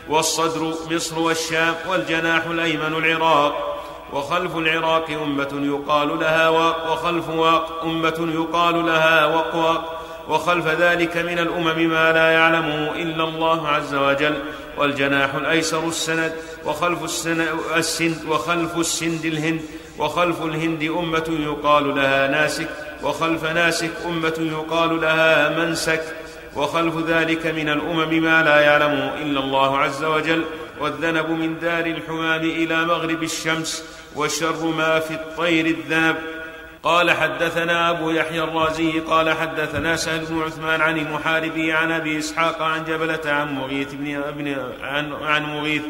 والصدر 0.10 0.74
مصر 0.92 1.20
والشام 1.20 1.76
والجناح 1.90 2.46
الأيمن 2.46 2.94
العراق. 2.94 3.68
وخلف 4.14 4.58
العراق 4.58 5.10
أمة 5.10 5.50
يقال 5.54 6.20
لها 6.20 6.50
واق 6.50 6.92
وخلف 6.92 7.30
واق 7.30 7.84
أمة 7.84 8.30
يقال 8.34 8.86
لها 8.86 9.26
وقواق. 9.26 10.01
وخلف 10.30 10.68
ذلك 10.68 11.18
من 11.18 11.40
الأمم 11.40 11.90
ما 11.90 12.12
لا 12.12 12.32
يعلمه 12.32 12.92
إلا 12.96 13.24
الله 13.24 13.68
عز 13.68 13.96
وجل 13.96 14.38
والجناح 14.78 15.36
الأيسر 15.36 15.88
السند 15.88 16.34
وخلف 16.66 17.04
السند 17.04 18.18
وخلف 18.28 18.78
السند 18.78 19.26
الهند 19.26 19.62
وخلف 20.00 20.42
الهند 20.42 20.84
أمة 20.84 21.38
يقال 21.40 21.96
لها 21.96 22.28
ناسك 22.28 22.70
وخلف 23.04 23.44
ناسك 23.44 23.92
أمة 24.06 24.34
يقال 24.40 25.02
لها 25.02 25.50
منسك 25.66 26.04
وخلف 26.56 27.08
ذلك 27.08 27.48
من 27.48 27.70
الأمم 27.70 28.24
ما 28.24 28.44
لا 28.44 28.60
يعلمه 28.60 29.14
إلا 29.22 29.40
الله 29.40 29.78
عز 29.78 30.04
وجل. 30.04 30.44
والذنب 30.80 31.30
من 31.30 31.60
دار 31.60 31.86
الحمام 31.86 32.42
إلى 32.42 32.86
مغرب 32.86 33.24
الشمس 33.24 33.84
وشر 34.16 34.66
ما 34.66 35.00
في 35.00 35.14
الطير 35.14 35.66
الذنب. 35.66 36.16
قال 36.84 37.12
حدثنا 37.12 37.90
أبو 37.90 38.10
يحيى 38.10 38.44
الرازي 38.44 39.00
قال 39.00 39.34
حدثنا 39.34 39.96
سهل 39.96 40.26
بن 40.26 40.42
عثمان 40.42 40.82
عن 40.82 40.98
المحاربي 40.98 41.74
عن 41.74 41.92
أبي 41.92 42.20
إسحاق 42.20 42.62
عن 42.62 42.84
جبلة 42.86 43.20
عن 43.26 43.56
مغيث 43.56 43.94
بن, 43.94 44.16
ابن 44.16 44.56
عن, 44.82 45.14
عن 45.14 45.44
مغيث 45.44 45.82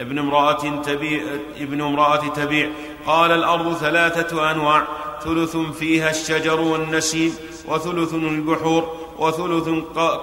ابن 0.00 0.18
امرأة 0.18 0.82
تبيع 0.82 1.22
ابن 1.60 1.80
امرأة 1.80 2.28
تبيع. 2.28 2.70
قال 3.06 3.30
الأرض 3.30 3.74
ثلاثة 3.74 4.50
أنواع 4.50 4.84
ثلث 5.24 5.56
فيها 5.56 6.10
الشجر 6.10 6.60
والنسيم 6.60 7.34
وثلث 7.66 8.14
البحور 8.14 8.96
وثلث 9.18 9.68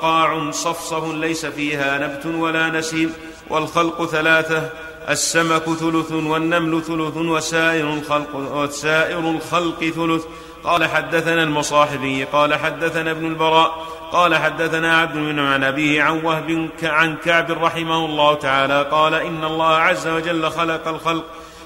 قاع 0.01 0.51
صفصف 0.51 1.13
ليس 1.13 1.45
فيها 1.45 1.97
نبت 1.97 2.25
ولا 2.25 2.69
نسيم 2.69 3.13
والخلق 3.49 4.05
ثلاثة 4.05 4.69
السمك 5.09 5.63
ثلث 5.63 6.11
والنمل 6.11 6.83
ثلث 6.83 7.17
وسائر 7.17 7.93
الخلق 7.93 8.35
وسائر 8.35 9.19
الخلق 9.19 9.83
ثلث. 9.83 10.23
قال 10.63 10.85
حدثنا 10.85 11.43
المصاحبي 11.43 12.23
قال 12.23 12.55
حدثنا 12.55 13.11
ابن 13.11 13.25
البراء 13.25 13.87
قال 14.11 14.35
حدثنا 14.35 14.97
عبد 14.97 15.13
بن 15.13 15.39
عن 15.39 15.63
أبيه 15.63 16.03
عن 16.03 16.25
وهب 16.25 16.69
عن 16.83 17.15
كعب 17.15 17.51
رحمه 17.51 18.05
الله 18.05 18.33
تعالى 18.33 18.87
قال 18.91 19.13
إن 19.13 19.43
الله 19.43 19.75
عز 19.75 20.07
وجل 20.07 20.49
خلق 20.49 20.87
الخلق 20.87 21.25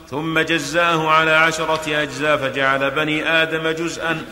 ثم 0.10 0.40
جزاه 0.40 1.10
على 1.10 1.32
عشرة 1.32 2.02
أجزاء 2.02 2.38
فجعل 2.38 2.92
بني 2.92 3.30
آدم 3.30 3.70
جزءا. 3.70 4.26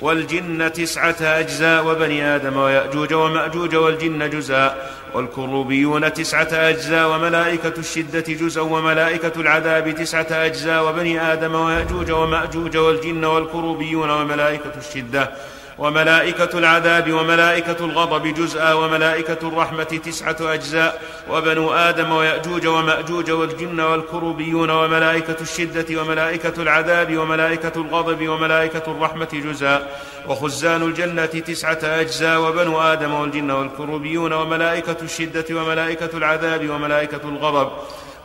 والجن 0.00 0.72
تسعة 0.72 1.16
أجزاء 1.22 1.86
وبني 1.86 2.36
آدم 2.36 2.56
ويأجوج 2.56 3.14
ومأجوج 3.14 3.76
والجن 3.76 4.30
جزاء 4.30 4.96
والكروبيون 5.14 6.12
تسعة 6.12 6.48
أجزاء 6.52 7.10
وملائكة 7.10 7.72
الشدة 7.78 8.20
جزءا 8.20 8.62
وملائكة 8.62 9.40
العذاب 9.40 9.94
تسعة 9.94 10.26
أجزاء 10.30 10.88
وبني 10.88 11.32
آدم 11.32 11.54
ويأجوج 11.54 12.10
ومأجوج 12.10 12.76
والجن 12.76 13.24
والكروبيون 13.24 14.10
وملائكة 14.10 14.72
الشدة 14.78 15.30
وملائكة 15.78 16.58
العذاب 16.58 17.12
وملائكة 17.12 17.84
الغضب 17.84 18.34
جزءا 18.34 18.72
وملائكة 18.72 19.48
الرحمة 19.48 19.84
تسعة 19.84 20.36
أجزاء. 20.40 21.02
وبنو 21.30 21.72
آدم 21.72 22.12
ويأجوج 22.12 22.66
ومأجوج 22.66 23.30
والجن 23.30 23.80
والكروبيون 23.80 24.70
وملائكة 24.70 25.36
الشدة 25.40 26.00
وملائكة 26.00 26.62
العذاب 26.62 27.16
وملائكة 27.16 27.72
الغضب 27.76 28.28
وملائكة 28.28 28.82
الرحمة 28.86 29.28
جزءا. 29.32 29.88
وخزان 30.28 30.82
الجنة 30.82 31.26
تسعة 31.26 31.78
أجزاء. 31.82 32.40
وبنو 32.40 32.80
آدم 32.80 33.14
والجن 33.14 33.50
والكروبيون 33.50 34.32
وملائكة 34.32 34.96
الشدة 35.02 35.44
وملائكة 35.50 36.10
العذاب 36.14 36.70
وملائكة 36.70 37.20
الغضب. 37.24 37.72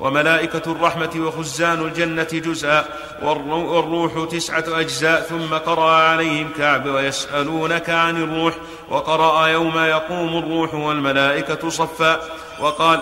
وملائكة 0.02 0.72
الرحمة 0.72 1.10
وخزان 1.16 1.82
الجنة 1.82 2.28
جزءا 2.34 2.86
والروح 3.22 4.30
تسعة 4.32 4.66
أجزاء 4.68 5.22
ثم 5.22 5.56
قرأ 5.56 5.92
عليهم 5.92 6.50
كعب 6.58 6.86
ويسألونك 6.86 7.90
عن 7.90 8.24
الروح 8.24 8.54
وقرأ 8.90 9.48
يوم 9.48 9.78
يقوم 9.78 10.38
الروح 10.38 10.74
والملائكة 10.74 11.70
صفا 11.70 12.20
وقال 12.60 13.00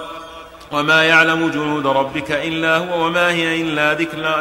وما 0.71 1.03
يعلم 1.03 1.49
جنود 1.49 1.88
ربك 1.88 2.31
إلا 2.31 2.77
هو 2.77 3.05
وما 3.05 3.31
هي 3.31 3.62
إلا 3.62 3.93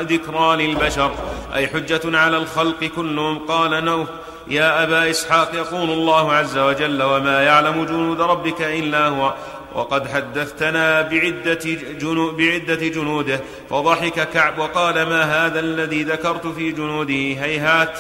ذكرى 0.02 0.66
للبشر. 0.66 1.10
أي 1.54 1.68
حجة 1.68 2.00
على 2.04 2.36
الخلق 2.36 2.84
كلهم؟ 2.84 3.38
قال 3.38 3.84
نوح 3.84 4.06
يا 4.48 4.82
أبا 4.82 5.10
إسحاق 5.10 5.54
يقول 5.54 5.90
الله 5.90 6.32
عز 6.32 6.58
وجل 6.58 7.02
وما 7.02 7.42
يعلم 7.42 7.84
جنود 7.84 8.20
ربك 8.20 8.62
إلا 8.62 9.08
هو. 9.08 9.34
وقد 9.78 10.08
حدثتنا 10.08 11.02
بعدة, 11.02 11.60
جنو 12.00 12.30
بعدة 12.30 12.88
جنوده 12.88 13.40
فضحك 13.70 14.28
كعب 14.30 14.58
وقال 14.58 14.94
ما 14.94 15.46
هذا 15.46 15.60
الذي 15.60 16.02
ذكرت 16.02 16.46
في 16.46 16.72
جنوده 16.72 17.14
هيهات 17.14 17.98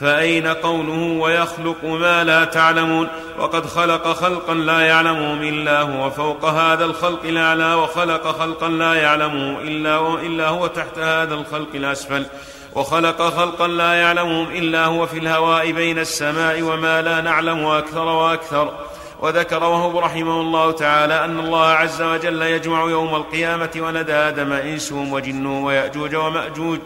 فأين 0.00 0.46
قوله 0.46 1.20
ويخلق 1.20 1.84
ما 1.84 2.24
لا 2.24 2.44
تعلمون؟ 2.44 3.08
وقد 3.38 3.66
خلق 3.66 4.12
خلقا 4.12 4.54
لا 4.54 4.80
يعلمهم 4.80 5.42
إلا 5.42 5.80
هو 5.80 6.10
فوق 6.10 6.44
هذا 6.44 6.84
الخلق 6.84 7.24
الأعلى 7.24 7.74
وخلق 7.74 8.38
خلقا 8.38 8.68
لا 8.68 8.94
يعلمه 8.94 9.60
إلا, 9.60 10.14
إلا 10.14 10.48
هو 10.48 10.66
تحت 10.66 10.98
هذا 10.98 11.34
الخلق 11.34 11.68
الأسفل. 11.74 12.26
وخلق 12.74 13.22
خلقا 13.22 13.68
لا 13.68 13.94
يعلمهم 13.94 14.50
إلا 14.50 14.84
هو 14.84 15.06
في 15.06 15.18
الهواء 15.18 15.72
بين 15.72 15.98
السماء 15.98 16.62
وما 16.62 17.02
لا 17.02 17.20
نعلم 17.20 17.66
أكثر 17.66 18.04
وأكثر. 18.04 18.91
وذكر 19.22 19.64
وهو 19.64 20.00
رحمه 20.00 20.40
الله 20.40 20.72
تعالى 20.72 21.24
أن 21.24 21.38
الله 21.38 21.66
عز 21.66 22.02
وجل 22.02 22.42
يجمع 22.42 22.84
يوم 22.90 23.14
القيامة 23.14 23.70
وندى 23.76 24.12
آدم 24.12 24.52
إنسهم 24.52 25.12
وجنهم 25.12 25.64
ويأجوج 25.64 26.14
ومأجوج 26.14 26.78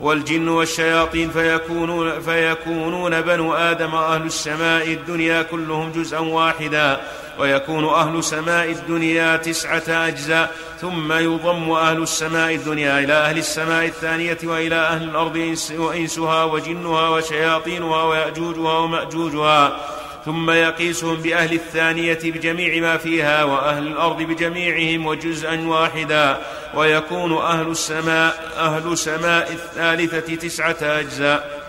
والجن 0.00 0.48
والشياطين 0.48 1.30
فيكونون, 1.30 2.20
فيكونون 2.20 3.20
بنو 3.20 3.54
آدم 3.54 3.94
أهل 3.94 4.22
السماء 4.22 4.86
الدنيا 4.86 5.42
كلهم 5.42 5.92
جزءا 5.92 6.18
واحدا 6.18 7.00
ويكون 7.38 7.84
أهل 7.84 8.24
سماء 8.24 8.70
الدنيا 8.70 9.36
تسعة 9.36 10.08
أجزاء 10.08 10.52
ثم 10.80 11.12
يضم 11.12 11.70
أهل 11.70 12.02
السماء 12.02 12.54
الدنيا 12.54 12.98
إلى 12.98 13.12
أهل 13.12 13.38
السماء 13.38 13.86
الثانية 13.86 14.38
وإلى 14.44 14.76
أهل 14.76 15.02
الأرض 15.02 15.56
وإنسها 15.78 16.44
وجنها 16.44 17.08
وشياطينها 17.08 18.04
ويأجوجها 18.04 18.78
ومأجوجها 18.78 19.97
ثم 20.24 20.50
يقيسهم 20.50 21.14
بأهل 21.14 21.52
الثانية 21.52 22.18
بجميع 22.24 22.80
ما 22.80 22.96
فيها 22.96 23.44
وأهل 23.44 23.86
الأرض 23.86 24.22
بجميعهم 24.22 25.06
وجزءا 25.06 25.60
واحدا 25.66 26.38
ويكون 26.74 27.36
أهل 27.36 27.66
السماء 27.70 28.52
أهل 28.56 28.98
سماء 28.98 29.52
الثالثة 29.52 30.34
تسعة 30.34 30.76
أجزاء. 30.82 31.68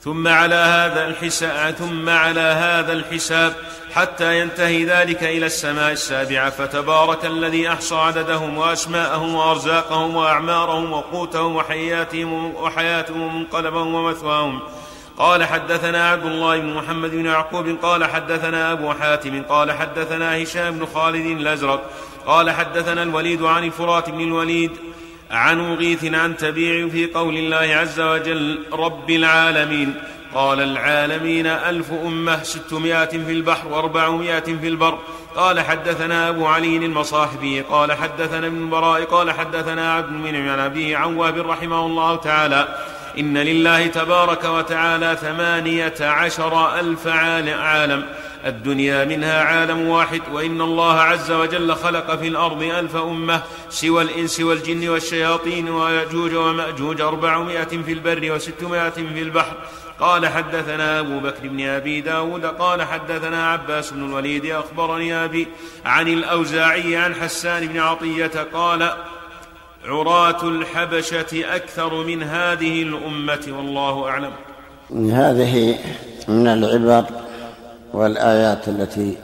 ثم 0.00 0.28
على 0.28 0.54
هذا 0.54 1.06
الحساب 1.06 1.74
ثم 1.74 2.08
على 2.08 2.40
هذا 2.40 2.92
الحساب 2.92 3.54
حتى 3.94 4.40
ينتهي 4.40 4.84
ذلك 4.84 5.22
إلى 5.22 5.46
السماء 5.46 5.92
السابعة. 5.92 6.50
فتبارك 6.50 7.26
الذي 7.26 7.68
أحصى 7.68 7.94
عددهم 7.94 8.58
وأسماءهم 8.58 9.34
وأرزاقهم 9.34 10.16
وأعمارهم 10.16 10.92
وقوتهم 10.92 11.56
وحياتهم 11.56 12.54
وحياتهم 12.54 13.20
ومنقلبهم 13.20 13.94
ومثواهم. 13.94 14.60
قال 15.18 15.44
حدثنا 15.44 16.10
عبد 16.10 16.26
الله 16.26 16.58
بن 16.58 16.74
محمد 16.74 17.10
بن 17.10 17.26
يعقوب 17.26 17.76
قال 17.82 18.04
حدثنا 18.04 18.72
أبو 18.72 18.92
حاتم 18.92 19.42
قال 19.42 19.72
حدثنا 19.72 20.42
هشام 20.42 20.78
بن 20.78 20.86
خالد 20.86 21.26
الأزرق 21.26 21.90
قال 22.26 22.50
حدثنا 22.50 23.02
الوليد 23.02 23.42
عن 23.42 23.64
الفرات 23.64 24.10
بن 24.10 24.20
الوليد 24.20 24.70
عن 25.30 25.58
مغيث 25.58 26.04
عن 26.04 26.36
تبيع 26.36 26.88
في 26.88 27.06
قول 27.06 27.36
الله 27.36 27.76
عز 27.76 28.00
وجل 28.00 28.58
رب 28.72 29.10
العالمين 29.10 29.94
قال 30.34 30.60
العالمين 30.60 31.46
ألف 31.46 31.92
أمة 31.92 32.42
ستمائة 32.42 33.04
في 33.04 33.32
البحر 33.32 33.68
وأربعمائة 33.68 34.40
في 34.40 34.68
البر 34.68 34.98
قال 35.36 35.60
حدثنا 35.60 36.28
أبو 36.28 36.46
علي 36.46 36.76
المصاحبي 36.76 37.60
قال 37.60 37.92
حدثنا 37.92 38.46
ابن 38.46 38.64
البراء 38.64 39.04
قال 39.04 39.30
حدثنا 39.30 39.94
عبد 39.94 40.08
المنعم 40.08 40.48
عن 40.48 40.58
أبيه 40.58 40.96
عن 40.96 41.16
وهب 41.16 41.38
رحمه 41.38 41.86
الله 41.86 42.16
تعالى 42.16 42.68
إن 43.18 43.38
لله 43.38 43.86
تبارك 43.86 44.44
وتعالى 44.44 45.16
ثمانية 45.20 45.94
عشر 46.00 46.80
ألف 46.80 47.06
عالم. 47.06 48.06
الدنيا 48.46 49.04
منها 49.04 49.44
عالم 49.44 49.88
واحد 49.88 50.20
وإن 50.32 50.60
الله 50.60 51.00
عز 51.00 51.30
وجل 51.30 51.74
خلق 51.74 52.16
في 52.16 52.28
الأرض 52.28 52.62
ألف 52.62 52.96
أمة 52.96 53.42
سوى 53.68 54.02
الإنس 54.02 54.40
والجن 54.40 54.88
والشياطين 54.88 55.68
ويأجوج 55.68 56.34
ومأجوج 56.34 57.00
أربعمائة 57.00 57.82
في 57.86 57.92
البر 57.92 58.32
وستمائة 58.32 58.90
في 58.90 59.22
البحر. 59.22 59.56
قال 60.00 60.28
حدثنا 60.28 61.00
أبو 61.00 61.20
بكر 61.20 61.48
بن 61.48 61.66
أبي 61.66 62.00
داود 62.00 62.46
قال 62.46 62.82
حدثنا 62.82 63.48
عباس 63.48 63.90
بن 63.90 64.04
الوليد 64.04 64.46
أخبرني 64.46 65.24
أبي 65.24 65.48
عن 65.84 66.08
الأوزاعي 66.08 66.96
عن 66.96 67.14
حسان 67.14 67.66
بن 67.66 67.78
عطية 67.80 68.46
قال 68.52 68.92
عراة 69.84 70.48
الحبشة 70.48 71.56
أكثر 71.56 72.04
من 72.04 72.22
هذه 72.22 72.82
الأمة 72.82 73.40
والله 73.48 74.08
أعلم. 74.08 74.32
هذه 75.10 75.78
من 76.28 76.46
العبر 76.46 77.04
والآيات 77.92 78.68
التي 78.68 79.16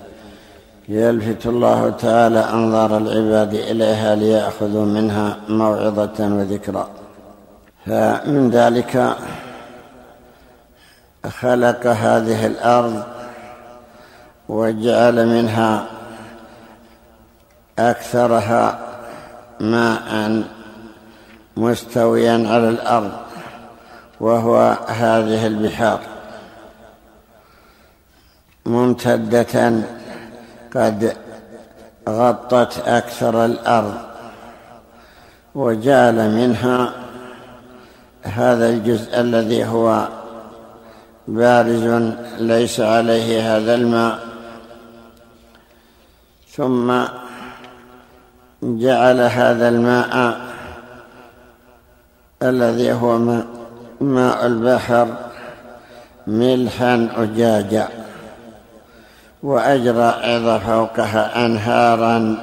يلفت 0.89 1.47
الله 1.47 1.91
تعالى 1.91 2.39
أنظار 2.39 2.97
العباد 2.99 3.55
إليها 3.55 4.15
ليأخذوا 4.15 4.87
منها 4.87 5.39
موعظة 5.49 6.19
وذكرى. 6.21 6.89
فمن 7.87 8.51
ذلك 8.51 9.17
خلق 11.41 11.87
هذه 11.87 12.47
الأرض 12.47 13.05
وجعل 14.49 15.27
منها 15.27 15.87
أكثرها 17.79 18.88
ماء 19.61 20.43
مستويا 21.57 22.33
على 22.33 22.69
الأرض 22.69 23.13
وهو 24.21 24.79
هذه 24.87 25.47
البحار. 25.47 26.01
ممتدة 28.67 29.73
قد 30.75 31.17
غطت 32.09 32.83
أكثر 32.87 33.45
الأرض 33.45 33.95
وجعل 35.55 36.31
منها 36.31 36.93
هذا 38.23 38.69
الجزء 38.69 39.21
الذي 39.21 39.65
هو 39.65 40.09
بارز 41.29 42.13
ليس 42.39 42.81
عليه 42.81 43.57
هذا 43.57 43.75
الماء. 43.75 44.19
ثم 46.51 47.05
جعل 48.63 49.21
هذا 49.21 49.69
الماء 49.69 50.41
الذي 52.43 52.93
هو 52.93 53.19
ماء 54.01 54.47
البحر 54.47 55.09
ملحا 56.27 57.09
أجاجا 57.17 57.89
وأجرى 59.43 60.11
فوقها 60.59 61.47
أنهارا 61.47 62.37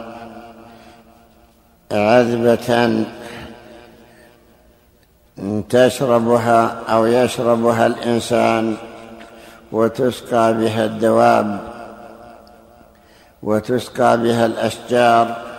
عذبة 1.92 3.06
تشربها 5.70 6.78
أو 6.90 7.06
يشربها 7.06 7.88
الإنسان 7.88 8.76
وتسقى 9.72 10.54
بها 10.54 10.86
الدواب 10.86 11.60
وتسقى 13.44 14.18
بها 14.18 14.46
الأشجار. 14.46 15.55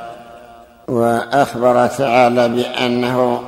وأخبر 0.89 1.87
تعالى 1.87 2.49
بأنه 2.49 3.43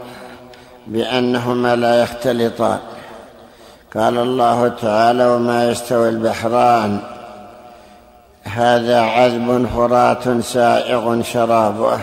بأنهما 0.86 1.76
لا 1.76 2.02
يختلطان. 2.02 2.78
قال 3.94 4.18
الله 4.18 4.68
تعالى 4.68 5.26
وما 5.26 5.70
يستوي 5.70 6.08
البحران 6.08 6.98
هذا 8.44 9.00
عذب 9.00 9.66
فرات 9.76 10.40
سائغ 10.40 11.22
شرابه 11.22 11.98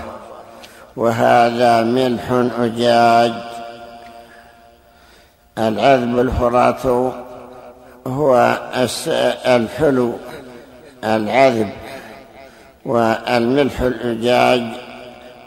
وهذا 0.96 1.84
ملح 1.84 2.32
أجاج. 2.60 3.34
العذب 5.58 6.20
الفرات 6.20 6.86
هو 8.08 8.58
الحلو 9.46 10.14
العذب 11.04 11.70
والملح 12.86 13.82
الأجاج 13.82 14.62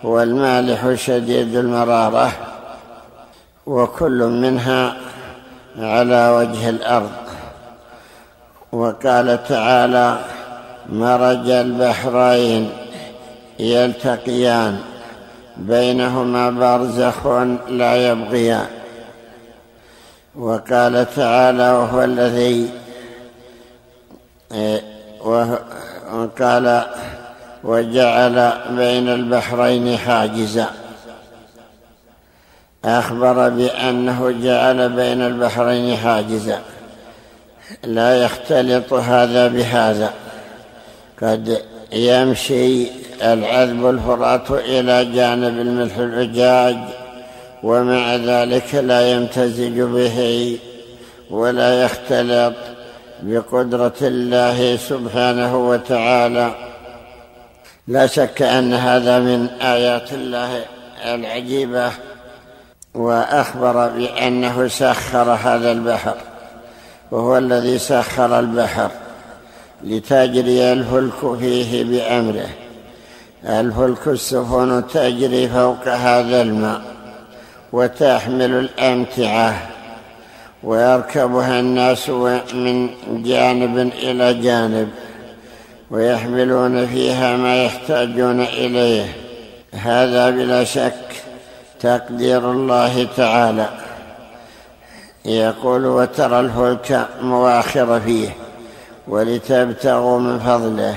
هو 0.04 0.22
المالح 0.22 0.94
شديد 0.94 1.56
المرارة 1.56 2.32
وكل 3.66 4.24
منها 4.24 4.96
على 5.78 6.28
وجه 6.28 6.68
الأرض. 6.68 7.10
وقال 8.72 9.44
تعالى 9.48 10.18
مرج 10.88 11.50
البحرين 11.50 12.70
يلتقيان 13.58 14.78
بينهما 15.56 16.50
برزخ 16.50 17.26
لا 17.68 18.10
يبغيان. 18.10 18.66
وقال 20.36 21.06
تعالى 21.16 21.70
وهو 21.72 22.04
الذي 22.04 22.70
وقال 26.12 26.82
وجعل 27.64 28.52
بين 28.70 29.08
البحرين 29.08 29.98
حاجزا. 29.98 30.66
أخبر 32.84 33.48
بأنه 33.48 34.30
جعل 34.30 34.88
بين 34.88 35.22
البحرين 35.22 35.96
حاجزا. 35.96 36.60
لا 37.84 38.24
يختلط 38.24 38.92
هذا 38.92 39.48
بهذا. 39.48 40.10
قد 41.22 41.62
يمشي 41.92 42.86
العذب 43.22 43.90
الفرات 43.90 44.50
إلى 44.50 45.04
جانب 45.04 45.60
الملح 45.60 45.96
العجاج 45.96 46.76
ومع 47.62 48.16
ذلك 48.16 48.74
لا 48.74 49.12
يمتزج 49.12 49.80
به 49.80 50.58
ولا 51.30 51.84
يختلط 51.84 52.54
بقدرة 53.22 53.98
الله 54.02 54.76
سبحانه 54.76 55.68
وتعالى. 55.68 56.67
لا 57.88 58.06
شك 58.06 58.42
أن 58.42 58.74
هذا 58.74 59.18
من 59.18 59.48
آيات 59.62 60.12
الله 60.12 60.64
العجيبة 61.04 61.90
وأخبر 62.94 63.88
بأنه 63.88 64.68
سخر 64.68 65.30
هذا 65.30 65.72
البحر 65.72 66.14
وهو 67.10 67.38
الذي 67.38 67.78
سخر 67.78 68.38
البحر 68.38 68.90
لتجري 69.84 70.72
الفلك 70.72 71.38
فيه 71.40 71.84
بأمره. 71.84 72.48
الفلك 73.44 74.08
السفن 74.08 74.82
تجري 74.92 75.48
فوق 75.48 75.88
هذا 75.88 76.42
الماء 76.42 76.82
وتحمل 77.72 78.50
الأمتعة 78.50 79.68
ويركبها 80.62 81.60
الناس 81.60 82.08
من 82.54 82.90
جانب 83.24 83.78
إلى 83.78 84.34
جانب. 84.34 84.88
ويحملون 85.90 86.86
فيها 86.86 87.36
ما 87.36 87.64
يحتاجون 87.64 88.40
إليه. 88.40 89.16
هذا 89.74 90.30
بلا 90.30 90.64
شك 90.64 91.22
تقدير 91.80 92.50
الله 92.50 93.06
تعالى. 93.16 93.68
يقول 95.24 95.86
وترى 95.86 96.40
الفلك 96.40 97.08
مواخر 97.22 98.00
فيه 98.00 98.28
ولتبتغوا 99.08 100.18
من 100.18 100.38
فضله 100.38 100.94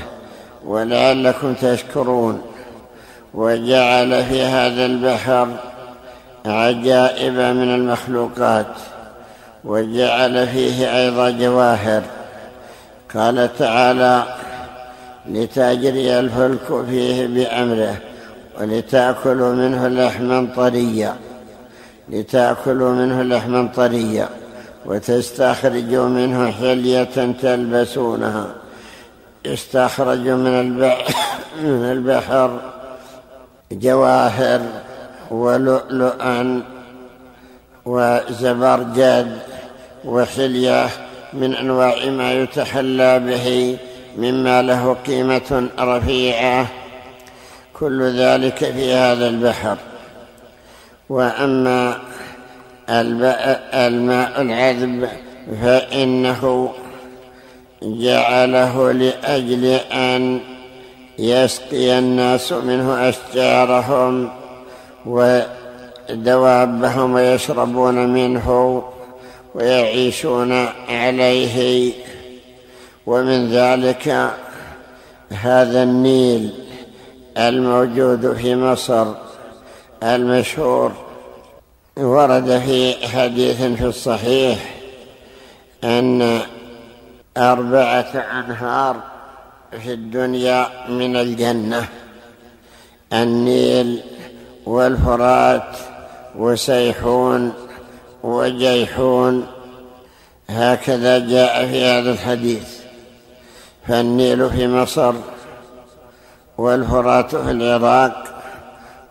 ولعلكم 0.66 1.54
تشكرون. 1.54 2.42
وجعل 3.34 4.26
في 4.26 4.44
هذا 4.44 4.86
البحر 4.86 5.48
عجائب 6.46 7.34
من 7.34 7.76
المخلوقات 7.76 8.68
وجعل 9.64 10.48
فيه 10.48 10.98
أيضا 10.98 11.30
جواهر. 11.30 12.02
قال 13.16 13.58
تعالى 13.58 14.24
لتجري 15.26 16.20
الفلك 16.20 16.86
فيه 16.90 17.28
بأمره 17.28 17.98
ولتاكلوا 18.60 19.54
منه 19.54 19.88
لحما 19.88 20.48
طريا. 20.56 21.16
لتاكلوا 22.10 22.92
منه 22.92 23.24
لحما 23.24 23.70
طريا 23.76 24.30
وتستخرجوا 24.86 26.08
منه 26.08 26.52
حلية 26.52 27.34
تلبسونها. 27.42 28.48
يستخرج 29.46 30.28
من 30.28 30.80
من 31.64 31.84
البحر 31.92 32.60
جواهر 33.72 34.62
ولؤلؤا 35.32 36.62
وزبرجد 37.86 39.38
وحلية 40.06 40.88
من 41.34 41.56
أنواع 41.56 42.06
ما 42.06 42.34
يتحلى 42.34 43.20
به 43.20 43.78
مما 44.18 44.62
له 44.62 44.98
قيمة 45.08 45.70
رفيعة. 45.80 46.68
كل 47.80 48.04
ذلك 48.04 48.58
في 48.58 48.94
هذا 48.94 49.28
البحر. 49.28 49.78
وأما 51.10 51.98
الماء 53.74 54.42
العذب 54.42 55.10
فإنه 55.62 56.72
جعله 57.84 58.92
لأجل 58.92 59.66
أن 59.92 60.40
يسقي 61.20 62.00
الناس 62.00 62.54
منه 62.54 63.10
أشجارهم 63.10 64.30
ودوابهم 65.06 67.14
ويشربون 67.14 68.14
منه 68.14 68.84
ويعيشون 69.56 70.68
عليه. 70.90 71.94
ومن 73.06 73.52
ذلك 73.52 74.32
هذا 75.30 75.84
النيل 75.84 76.54
الموجود 77.38 78.34
في 78.34 78.56
مصر 78.56 79.08
المشهور. 80.04 80.92
ورد 81.98 82.60
في 82.66 83.08
حديث 83.08 83.62
في 83.62 83.86
الصحيح 83.86 84.76
أن 85.84 86.40
أربعة 87.38 88.26
أنهار 88.32 88.96
في 89.84 89.94
الدنيا 89.94 90.90
من 90.90 91.16
الجنة 91.16 91.88
النيل 93.14 94.02
والفرات 94.66 95.78
وسيحون 96.36 97.54
وجيحون. 98.24 99.48
هكذا 100.50 101.20
جاء 101.20 101.66
في 101.66 101.86
هذا 101.86 102.12
الحديث. 102.12 102.81
فالنيل 103.88 104.50
في 104.50 104.68
مصر 104.68 105.14
والفرات 106.58 107.36
في 107.36 107.52
العراق 107.52 108.24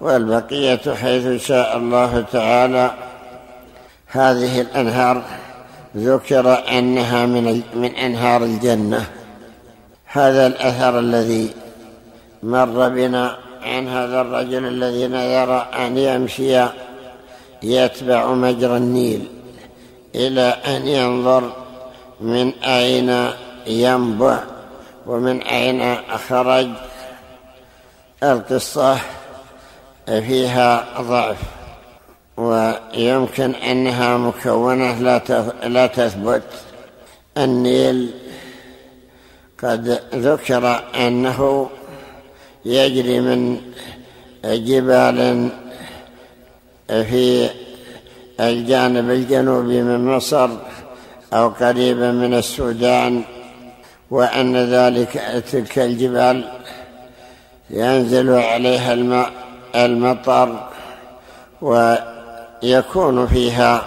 والبقية 0.00 0.94
حيث 0.94 1.46
شاء 1.46 1.76
الله 1.76 2.24
تعالى. 2.32 2.90
هذه 4.06 4.60
الأنهار 4.60 5.22
ذكر 5.96 6.68
أنها 6.78 7.26
من 7.26 7.62
من 7.74 7.94
أنهار 7.94 8.44
الجنة. 8.44 9.06
هذا 10.04 10.46
الأثر 10.46 10.98
الذي 10.98 11.50
مر 12.42 12.88
بنا 12.88 13.36
عن 13.62 13.88
هذا 13.88 14.20
الرجل 14.20 14.66
الذي 14.66 15.06
نذر 15.06 15.66
أن 15.86 15.98
يمشي 15.98 16.64
يتبع 17.62 18.32
مجرى 18.32 18.76
النيل 18.76 19.28
إلى 20.14 20.56
أن 20.66 20.86
ينظر 20.86 21.52
من 22.20 22.52
أين 22.54 23.30
ينبع. 23.66 24.38
ومن 25.06 25.42
أين 25.42 25.96
خرج 26.28 26.68
القصة 28.22 28.98
فيها 30.06 31.00
ضعف 31.00 31.36
ويمكن 32.36 33.54
أنها 33.54 34.16
مكونة 34.16 34.98
لا 35.62 35.86
تثبت. 35.86 36.42
النيل 37.38 38.10
قد 39.62 40.00
ذكر 40.14 40.84
أنه 40.94 41.70
يجري 42.64 43.20
من 43.20 43.60
جبال 44.44 45.48
في 46.88 47.50
الجانب 48.40 49.10
الجنوبي 49.10 49.82
من 49.82 50.16
مصر 50.16 50.50
أو 51.32 51.48
قريبا 51.48 52.12
من 52.12 52.34
السودان. 52.34 53.22
وأن 54.10 54.56
ذلك 54.56 55.42
تلك 55.52 55.78
الجبال 55.78 56.44
ينزل 57.70 58.30
عليها 58.30 58.92
الماء 58.92 59.30
المطر 59.74 60.68
ويكون 61.62 63.26
فيها 63.26 63.82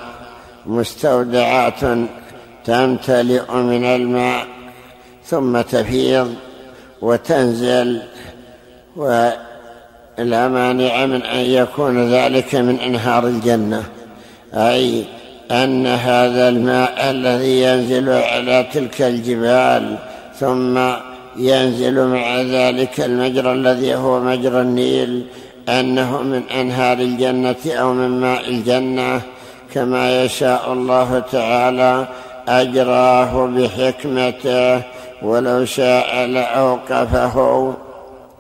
مستودعات 0.65 1.79
تمتلئ 2.65 3.53
من 3.53 3.85
الماء 3.85 4.45
ثم 5.25 5.61
تفيض 5.61 6.35
وتنزل 7.01 8.01
ولا 8.95 9.37
مانع 10.47 11.05
من 11.05 11.23
أن 11.23 11.39
يكون 11.39 12.11
ذلك 12.13 12.55
من 12.55 12.79
أنهار 12.79 13.27
الجنة. 13.27 13.83
أي 14.53 15.05
أن 15.51 15.87
هذا 15.87 16.49
الماء 16.49 17.09
الذي 17.09 17.61
ينزل 17.61 18.09
على 18.09 18.67
تلك 18.73 19.01
الجبال 19.01 19.97
ثم 20.39 20.79
ينزل 21.37 22.07
مع 22.07 22.41
ذلك 22.41 23.01
المجرى 23.01 23.51
الذي 23.51 23.95
هو 23.95 24.19
مجرى 24.19 24.61
النيل 24.61 25.25
أنه 25.69 26.21
من 26.21 26.41
أنهار 26.49 26.97
الجنة 26.97 27.55
أو 27.65 27.93
من 27.93 28.21
ماء 28.21 28.49
الجنة. 28.49 29.21
كما 29.73 30.23
يشاء 30.23 30.73
الله 30.73 31.23
تعالى 31.31 32.07
أجراه 32.47 33.45
بحكمته 33.45 34.81
ولو 35.21 35.65
شاء 35.65 36.25
لأوقفه. 36.25 37.73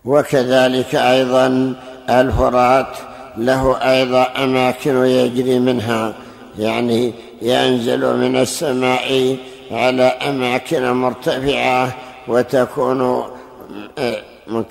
وكذلك 0.05 0.95
أيضا 0.95 1.73
الفرات 2.09 2.97
له 3.37 3.77
أيضا 3.81 4.27
أماكن 4.43 5.05
يجري 5.05 5.59
منها 5.59 6.13
يعني 6.59 7.13
ينزل 7.41 8.17
من 8.17 8.37
السماء 8.37 9.37
على 9.71 10.03
أماكن 10.03 10.91
مرتفعة 10.91 11.95
وتكون 12.27 13.23
آه، 13.97 14.17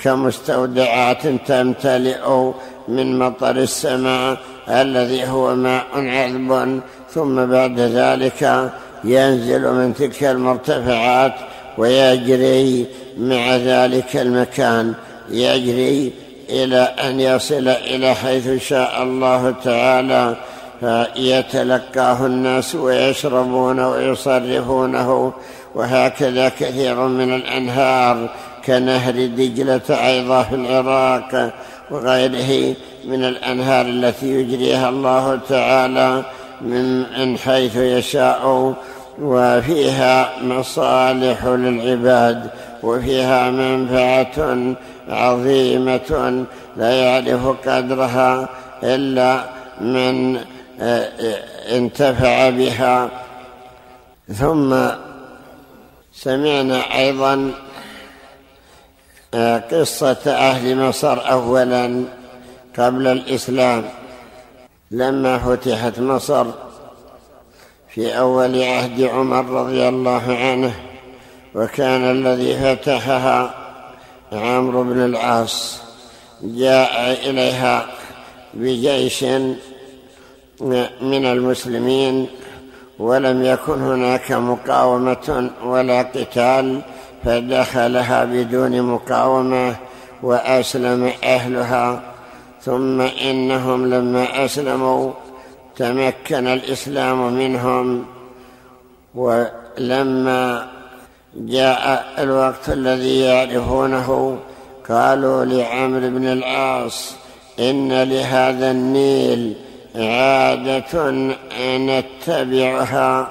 كمستودعات 0.03 1.27
تمتلئ 1.27 2.53
من 2.89 3.19
مطر 3.19 3.57
السماء 3.57 4.39
الذي 4.69 5.25
هو 5.25 5.55
ماء 5.55 5.87
عذب. 5.95 6.81
ثم 7.11 7.47
بعد 7.47 7.81
ذلك 7.81 8.71
ينزل 9.05 9.73
من 9.73 9.95
تلك 9.95 10.25
المرتفعات 10.25 11.35
ويجري 11.79 12.87
مع 13.19 13.57
ذلك 13.57 14.17
المكان. 14.17 14.95
يجري 15.31 16.13
إلى 16.51 16.81
أن 16.81 17.21
يصل 17.21 17.69
إلى 17.69 18.15
حيث 18.15 18.63
شاء 18.63 19.03
الله 19.03 19.55
تعالى. 19.65 20.37
فيتلقاه 20.83 22.27
الناس 22.27 22.75
ويشربون 22.75 23.81
ويصرفونه 23.81 25.33
وهكذا 25.75 26.49
كثير 26.49 26.95
من 26.95 27.35
الأنهار 27.35 28.29
كنهر 28.67 29.13
دجلة 29.13 30.07
أيضا 30.09 30.43
في 30.43 30.55
العراق 30.55 31.53
وغيره 31.91 32.77
من 33.05 33.25
الأنهار 33.25 33.87
التي 33.87 34.27
يجريها 34.27 34.89
الله 34.89 35.41
تعالى 35.49 36.23
من 36.61 37.39
حيث 37.39 37.77
يشاء 37.77 38.75
وفيها 39.23 40.31
مصالح 40.43 41.45
للعباد 41.45 42.51
وفيها 42.83 43.51
منفعة 43.51 44.75
عظيمة 45.09 46.45
لا 46.77 46.91
يعرف 46.91 47.47
قدرها 47.69 48.49
إلا 48.83 49.45
من 49.81 50.39
انتفع 51.77 52.51
بها. 52.51 53.11
ثم 54.33 54.89
سمعنا 56.13 56.99
أيضا 56.99 57.53
آه، 59.35 59.59
قصة 59.59 60.23
أهل 60.27 60.77
مصر 60.77 61.31
اولا 61.31 62.05
قبل 62.79 63.07
الإسلام. 63.07 63.85
لما 64.91 65.39
فتحت 65.39 65.99
مصر 65.99 66.47
في 67.95 68.19
أول 68.19 68.63
عهد 68.63 69.03
عمر 69.03 69.45
رضي 69.45 69.89
الله 69.89 70.37
عنه 70.37 70.75
وكان 71.55 72.11
الذي 72.11 72.55
فتحها 72.55 73.55
عمرو 74.33 74.83
بن 74.83 75.05
العاص 75.05 75.81
جاء 76.43 77.13
إليها 77.31 77.87
بجيش 78.55 79.25
من 81.01 81.25
المسلمين 81.25 82.27
ولم 82.99 83.45
يكن 83.45 83.81
هناك 83.83 84.33
مقاومة 84.33 85.51
ولا 85.65 86.03
قتال 86.03 86.81
فدخلها 87.25 88.25
بدون 88.25 88.83
مقاومة 88.83 89.77
وأسلم 90.23 91.13
أهلها. 91.25 92.01
ثم 92.63 93.01
إنهم 93.01 93.95
لما 93.95 94.45
أسلموا 94.45 95.11
تمكن 95.77 96.47
الإسلام 96.47 97.33
منهم. 97.35 98.05
ولما 99.15 100.69
جاء 101.37 102.15
الوقت 102.19 102.69
الذي 102.69 103.21
يعرفونه 103.21 104.39
قالوا 104.89 105.45
لعمرو 105.45 106.11
بن 106.11 106.25
العاص 106.25 107.15
إن 107.61 108.03
لهذا 108.03 108.71
النيل 108.71 109.55
عادة 109.97 111.11
نتبعها 111.63 113.29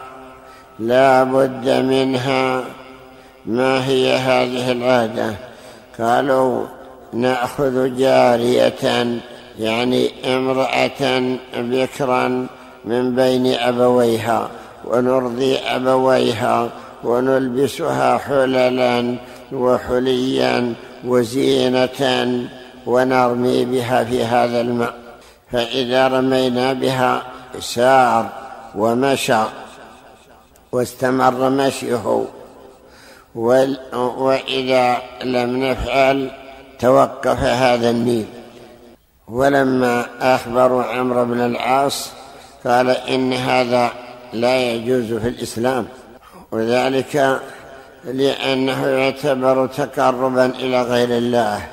لا 0.80 1.24
بد 1.24 1.70
منها. 1.70 2.64
ما 3.46 3.88
هي 3.88 4.14
هذه 4.14 4.72
العادة؟ 4.72 5.36
قالوا 6.00 6.66
نأخذ 7.14 7.98
جارية 7.98 9.08
يعني 9.60 10.12
امرأة 10.26 11.38
بكرا 11.58 12.48
من 12.86 13.16
بين 13.16 13.54
أبويها 13.54 14.50
ونرضي 14.86 15.58
أبويها 15.58 16.70
ونلبسها 17.04 18.18
حللا 18.18 19.16
وحليا 19.52 20.74
وزينة 21.06 22.40
ونرمي 22.86 23.66
بها 23.66 24.04
في 24.04 24.24
هذا 24.24 24.62
الماء. 24.62 25.01
فإذا 25.52 26.08
رمينا 26.08 26.74
بها 26.74 27.24
سار 27.60 28.30
ومشى 28.76 29.44
واستمر 30.72 31.50
مشيه. 31.50 32.26
وإذا 33.36 34.98
لم 35.24 35.64
نفعل 35.64 36.32
توقف 36.80 37.40
هذا 37.40 37.90
النيل. 37.90 38.26
ولما 39.28 40.06
اخبروا 40.22 40.84
عمرو 40.84 41.26
بن 41.26 41.40
العاص 41.40 42.12
قال 42.66 42.90
إن 42.90 43.34
هذا 43.34 43.92
لا 44.34 44.72
يجوز 44.72 45.14
في 45.14 45.28
الإسلام. 45.28 45.88
وذلك 46.52 47.40
لأنه 48.04 48.88
يعتبر 48.88 49.68
تقربا 49.68 50.46
إلى 50.46 50.82
غير 50.82 51.18
الله. 51.18 51.68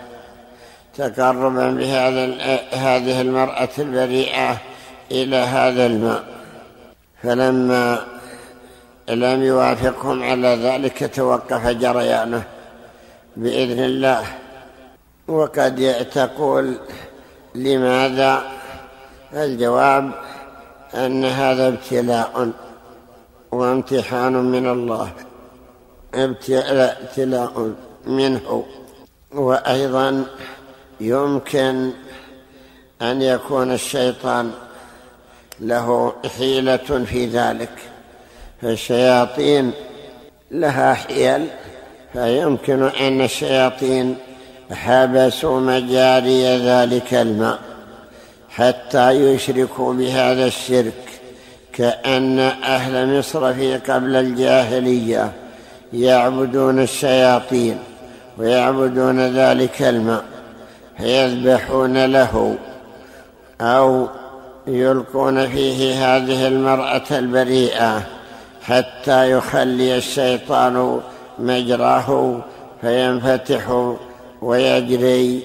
تقربا 0.99 1.71
بهذا 1.71 2.25
هذه 2.73 3.21
المرأة 3.21 3.69
البريئة 3.79 4.57
إلى 5.11 5.37
هذا 5.37 5.87
الماء. 5.87 6.25
فلما 7.23 8.07
لم 9.09 9.43
يوافقهم 9.43 10.23
على 10.23 10.49
ذلك 10.49 11.15
توقف 11.15 11.67
جريانه 11.67 12.43
بإذن 13.37 13.85
الله. 13.85 14.25
وقد 15.29 16.07
تقول 16.15 16.79
لماذا؟ 17.55 18.43
الجواب 19.33 20.11
أن 20.95 21.25
هذا 21.25 21.69
ابتلاء 21.69 22.51
وامتحان 23.53 24.33
من 24.33 24.67
الله. 24.67 25.11
ابتلاء 26.15 27.73
منه. 28.07 28.65
وأيضا 29.35 30.25
يمكن 31.01 31.91
أن 33.03 33.23
يكون 33.23 33.73
الشيطان 33.73 34.51
له 35.61 36.13
حيلة 36.39 37.05
في 37.07 37.27
ذلك 37.27 37.71
فالشياطين 38.63 39.73
لها 40.51 40.95
حيل 40.95 41.47
فيمكن 42.13 42.83
أن 42.83 43.21
الشياطين 43.21 44.17
حبسوا 44.71 45.61
مجاري 45.61 46.57
ذلك 46.57 47.15
الماء 47.15 47.59
حتى 48.51 49.11
يشركوا 49.11 49.95
بهذا 49.95 50.47
الشرك 50.47 50.95
كأن 51.73 52.39
أهل 52.39 53.19
مصر 53.19 53.55
في 53.55 53.77
قبل 53.77 54.17
الجاهلية 54.17 55.33
يعبدون 55.93 56.83
الشياطين 56.83 57.79
ويعبدون 58.39 59.21
ذلك 59.21 59.83
الماء. 59.83 60.25
فيذبحون 60.99 62.05
له 62.05 62.59
أو 63.61 64.09
يلقون 64.67 65.49
فيه 65.49 65.95
هذه 65.95 66.49
المرأة 66.49 67.03
البريئة 67.11 68.03
حتى 68.63 69.31
يخلي 69.31 69.97
الشيطان 69.97 71.01
مجراه 71.39 72.41
فينفتح 72.81 73.95
ويجري 74.43 75.43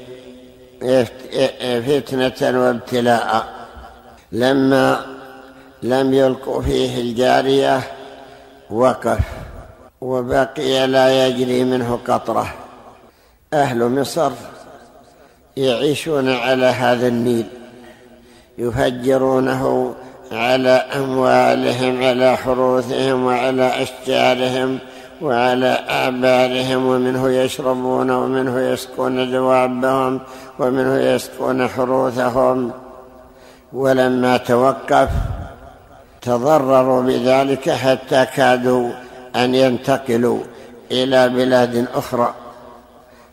فتنة 1.88 2.60
وابتلاء. 2.62 3.54
لما 4.32 5.06
لم 5.84 6.14
يلقوا 6.14 6.62
فيه 6.62 7.01
الجارية 7.01 7.82
وقف 8.70 9.20
وبقي 10.01 10.88
لا 10.88 11.28
يجري 11.28 11.64
منه 11.64 11.99
قطرة. 12.08 12.54
أهل 13.54 13.89
مصر 13.89 14.32
يعيشون 15.58 16.30
على 16.30 16.66
هذا 16.66 17.08
النيل 17.08 17.45
يفجرونه 18.58 19.93
على 20.32 20.70
أموالهم 20.70 22.04
على 22.04 22.38
حروثهم 22.38 23.26
وعلى 23.26 23.84
أشجارهم 23.84 24.80
وعلى 25.22 25.80
آبارهم 25.89 26.86
ومنه 26.86 27.30
يشربون 27.30 28.12
ومنه 28.12 28.60
يسقون 28.60 29.32
دوابهم 29.32 30.20
ومنه 30.60 30.97
يسقون 30.97 31.68
حروثهم. 31.68 32.72
ولما 33.74 34.38
توقف 34.38 35.10
تضرروا 36.22 37.01
بذلك 37.01 37.70
حتى 37.70 38.26
كادوا 38.36 38.91
أن 39.36 39.56
ينتقلوا 39.56 40.39
إلى 40.91 41.30
بلاد 41.30 41.88
أخرى 41.95 42.34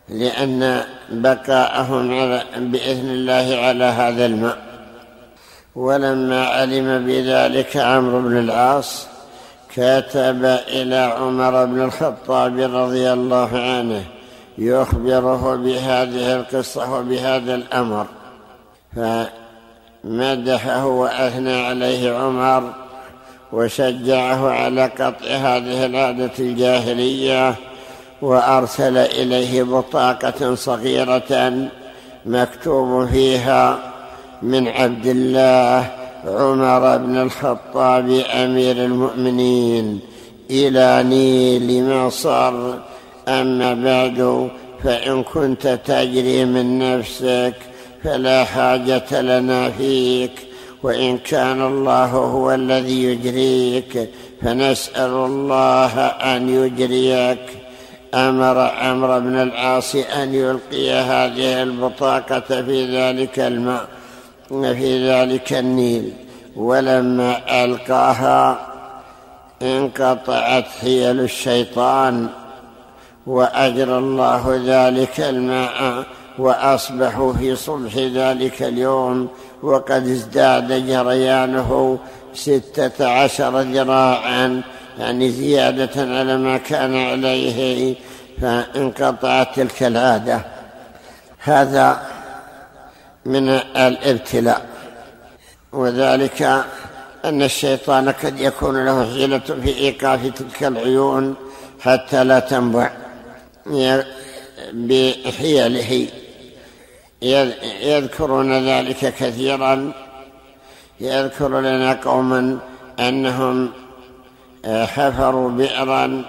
لأن 0.09 0.83
بقاءهم 1.11 2.07
بإذن 2.71 3.09
الله 3.09 3.57
على 3.57 3.83
هذا 3.83 4.25
الماء. 4.25 4.57
ولما 5.75 6.45
علم 6.45 7.05
بذلك 7.05 7.77
عمرو 7.77 8.21
بن 8.21 8.37
العاص 8.37 9.07
كتب 9.73 10.45
إلى 10.67 10.95
عمر 10.95 11.65
بن 11.65 11.81
الخطاب 11.81 12.59
رضي 12.59 13.13
الله 13.13 13.49
عنه 13.53 14.03
يخبره 14.57 15.55
بهذه 15.55 16.35
القصة 16.35 16.93
وبهذا 16.93 17.55
الأمر. 17.55 18.05
فمدحه 20.03 20.85
وأثنى 20.85 21.65
عليه 21.65 22.13
عمر 22.13 22.73
وشجعه 23.51 24.49
على 24.49 24.85
قطع 24.85 25.27
هذه 25.27 25.85
العادة 25.85 26.31
الجاهلية 26.39 27.55
وأرسل 28.21 28.97
إليه 28.97 29.63
بطاقة 29.63 30.55
صغيرة 30.55 31.53
مكتوب 32.25 33.07
فيها 33.07 33.79
من 34.41 34.67
عبد 34.67 35.05
الله 35.05 35.91
عمر 36.25 36.97
بن 36.97 37.17
الخطاب 37.17 38.09
أمير 38.33 38.75
المؤمنين 38.77 39.99
إلى 40.49 41.03
نيل 41.03 41.89
مصر. 41.89 42.73
أما 43.27 43.73
بعد 43.73 44.49
فإن 44.83 45.23
كنت 45.23 45.67
تجري 45.67 46.45
من 46.45 46.79
نفسك 46.79 47.53
فلا 48.03 48.43
حاجة 48.43 49.21
لنا 49.21 49.69
فيك. 49.69 50.31
وإن 50.83 51.17
كان 51.17 51.61
الله 51.61 52.05
هو 52.05 52.51
الذي 52.51 53.03
يجريك 53.03 54.09
فنسأل 54.41 55.11
الله 55.11 55.99
أن 56.07 56.49
يجريك. 56.49 57.60
أمر 58.13 58.59
عمرو 58.59 59.19
بن 59.19 59.35
العاص 59.41 59.95
أن 59.95 60.33
يلقي 60.33 60.91
هذه 60.91 61.63
البطاقة 61.63 62.39
في 62.39 62.97
ذلك 62.97 63.39
الماء 63.39 63.87
في 64.49 65.09
ذلك 65.09 65.53
النيل. 65.53 66.13
ولما 66.55 67.63
ألقاها 67.63 68.59
انقطعت 69.61 70.65
حيل 70.81 71.19
الشيطان 71.19 72.27
وأجرى 73.27 73.97
الله 73.97 74.61
ذلك 74.65 75.19
الماء 75.19 76.05
وأصبحوا 76.37 77.33
في 77.33 77.55
صبح 77.55 77.97
ذلك 77.97 78.63
اليوم 78.63 79.27
وقد 79.63 80.07
ازداد 80.07 80.87
جريانه 80.87 81.99
ستة 82.33 83.07
عشر 83.07 83.61
ذراعا. 83.61 84.61
يعني 84.99 85.29
زيادة 85.29 86.01
على 86.01 86.37
ما 86.37 86.57
كان 86.57 86.95
عليه 86.95 87.95
فانقطعت 88.41 89.55
تلك 89.55 89.83
العادة. 89.83 90.41
هذا 91.39 92.01
من 93.25 93.49
الابتلاء. 93.49 94.65
وذلك 95.71 96.41
أن 97.25 97.41
الشيطان 97.43 98.09
قد 98.09 98.39
يكون 98.39 98.85
له 98.85 99.05
حيلة 99.13 99.39
في 99.39 99.77
إيقاف 99.77 100.27
تلك 100.27 100.63
العيون 100.63 101.35
حتى 101.79 102.23
لا 102.23 102.39
تنبع 102.39 102.91
بحيله. 104.73 106.07
يذكرون 107.81 108.67
ذلك 108.67 109.13
كثيرا. 109.19 109.93
يذكر 110.99 111.59
لنا 111.59 111.93
قوما 111.93 112.59
أنهم 112.99 113.71
حفروا 114.65 115.49
بئرا 115.49 116.23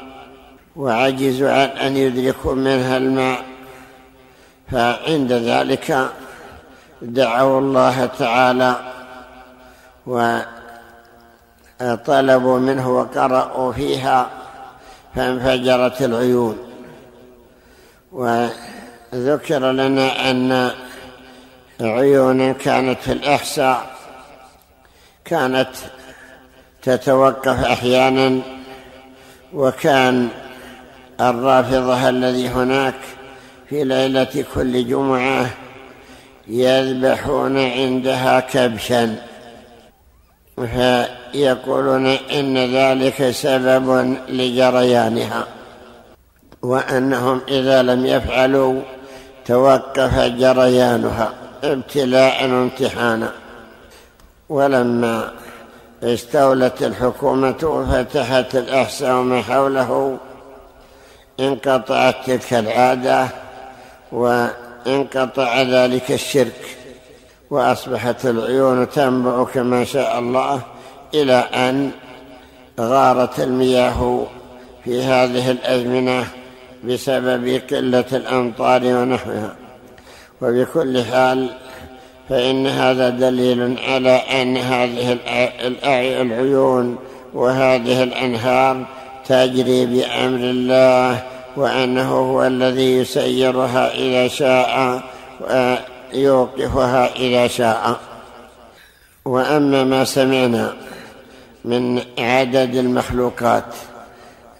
وعجزوا 0.76 1.50
عن 1.50 1.68
أن 1.68 1.96
يدركوا 1.96 2.54
منها 2.54 2.96
الماء. 2.96 3.44
فعند 4.70 5.32
ذلك 5.32 6.08
دعوا 7.02 7.60
الله 7.60 8.06
تعالى 8.06 8.76
وطلبوا 11.80 12.58
منه 12.58 12.90
وقرأوا 12.98 13.72
فيها 13.72 14.30
فانفجرت 15.14 16.02
العيون. 16.02 16.58
وذكر 18.12 19.72
لنا 19.72 20.30
أن 20.30 20.70
عيونا 21.80 22.52
كانت 22.52 23.00
في 23.00 23.12
الإحساء 23.12 23.86
كانت 25.24 25.68
تتوقف 26.82 27.64
أحيانا 27.64 28.40
وكان 29.54 30.28
الرافضة 31.20 32.08
الذي 32.08 32.48
هناك 32.48 32.94
في 33.68 33.84
ليلة 33.84 34.44
كل 34.54 34.88
جمعة 34.88 35.46
يذبحون 36.48 37.58
عندها 37.58 38.40
كبشا. 38.40 39.16
فيقولون 40.56 42.06
إن 42.06 42.58
ذلك 42.58 43.30
سبب 43.30 44.16
لجريانها. 44.28 45.46
وأنهم 46.62 47.40
إذا 47.48 47.82
لم 47.82 48.06
يفعلوا 48.06 48.80
توقف 49.46 50.18
جريانها 50.18 51.32
ابتلاء 51.64 52.44
وامتحانا. 52.44 53.32
ولما 54.48 55.32
استولت 56.02 56.82
الحكومة 56.82 57.56
وفتحت 57.62 58.56
الأحساء 58.56 59.14
وما 59.14 59.42
حوله 59.42 60.18
انقطعت 61.40 62.26
تلك 62.26 62.54
العادة 62.54 63.28
وانقطع 64.12 65.62
ذلك 65.62 66.12
الشرك 66.12 66.76
وأصبحت 67.50 68.26
العيون 68.26 68.90
تنبع 68.90 69.44
كما 69.44 69.84
شاء 69.84 70.18
الله 70.18 70.60
إلى 71.14 71.34
أن 71.34 71.90
غارت 72.80 73.40
المياه 73.40 74.26
في 74.84 75.02
هذه 75.02 75.50
الأزمنة 75.50 76.26
بسبب 76.84 77.62
قلة 77.70 78.04
الأمطار 78.12 78.84
ونحوها. 78.84 79.56
وبكل 80.42 81.04
حال 81.04 81.50
فإن 82.28 82.66
هذا 82.66 83.08
دليل 83.08 83.76
على 83.88 84.10
أن 84.10 84.56
هذه 84.56 85.18
العيون 86.20 86.98
وهذه 87.34 88.02
الأنهار 88.02 88.86
تجري 89.26 89.86
بأمر 89.86 90.38
الله 90.38 91.22
وأنه 91.56 92.12
هو 92.12 92.46
الذي 92.46 92.98
يسيرها 92.98 93.94
إذا 93.94 94.28
شاء 94.28 95.02
ويوقفها 95.40 97.16
إذا 97.16 97.46
شاء. 97.46 98.00
وأما 99.24 99.84
ما 99.84 100.04
سمعنا 100.04 100.72
من 101.64 102.02
عدد 102.18 102.74
المخلوقات 102.74 103.64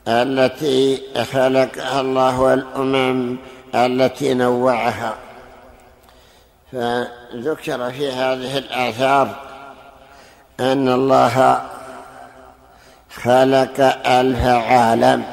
التي 0.09 0.99
خلقها 1.33 2.01
الله 2.01 2.41
والأمم 2.41 3.37
التي 3.75 4.35
نوعها. 4.35 5.15
فذكر 6.73 7.91
في 7.91 8.13
هذه 8.13 8.59
الآثار 8.59 9.37
أن 10.61 10.89
الله 10.89 11.63
خلق 13.15 13.81
ألف 14.07 14.47
عالم 14.47 15.25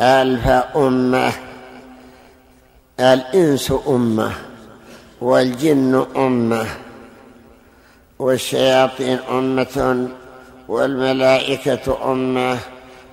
ألف 0.00 0.48
أمة 0.76 1.32
الإنس 3.00 3.72
أمة 3.88 4.32
والجن 5.20 6.06
أمة 6.16 6.66
والشياطين 8.18 9.18
أمة 9.30 10.08
والملائكة 10.68 12.12
أمة 12.12 12.58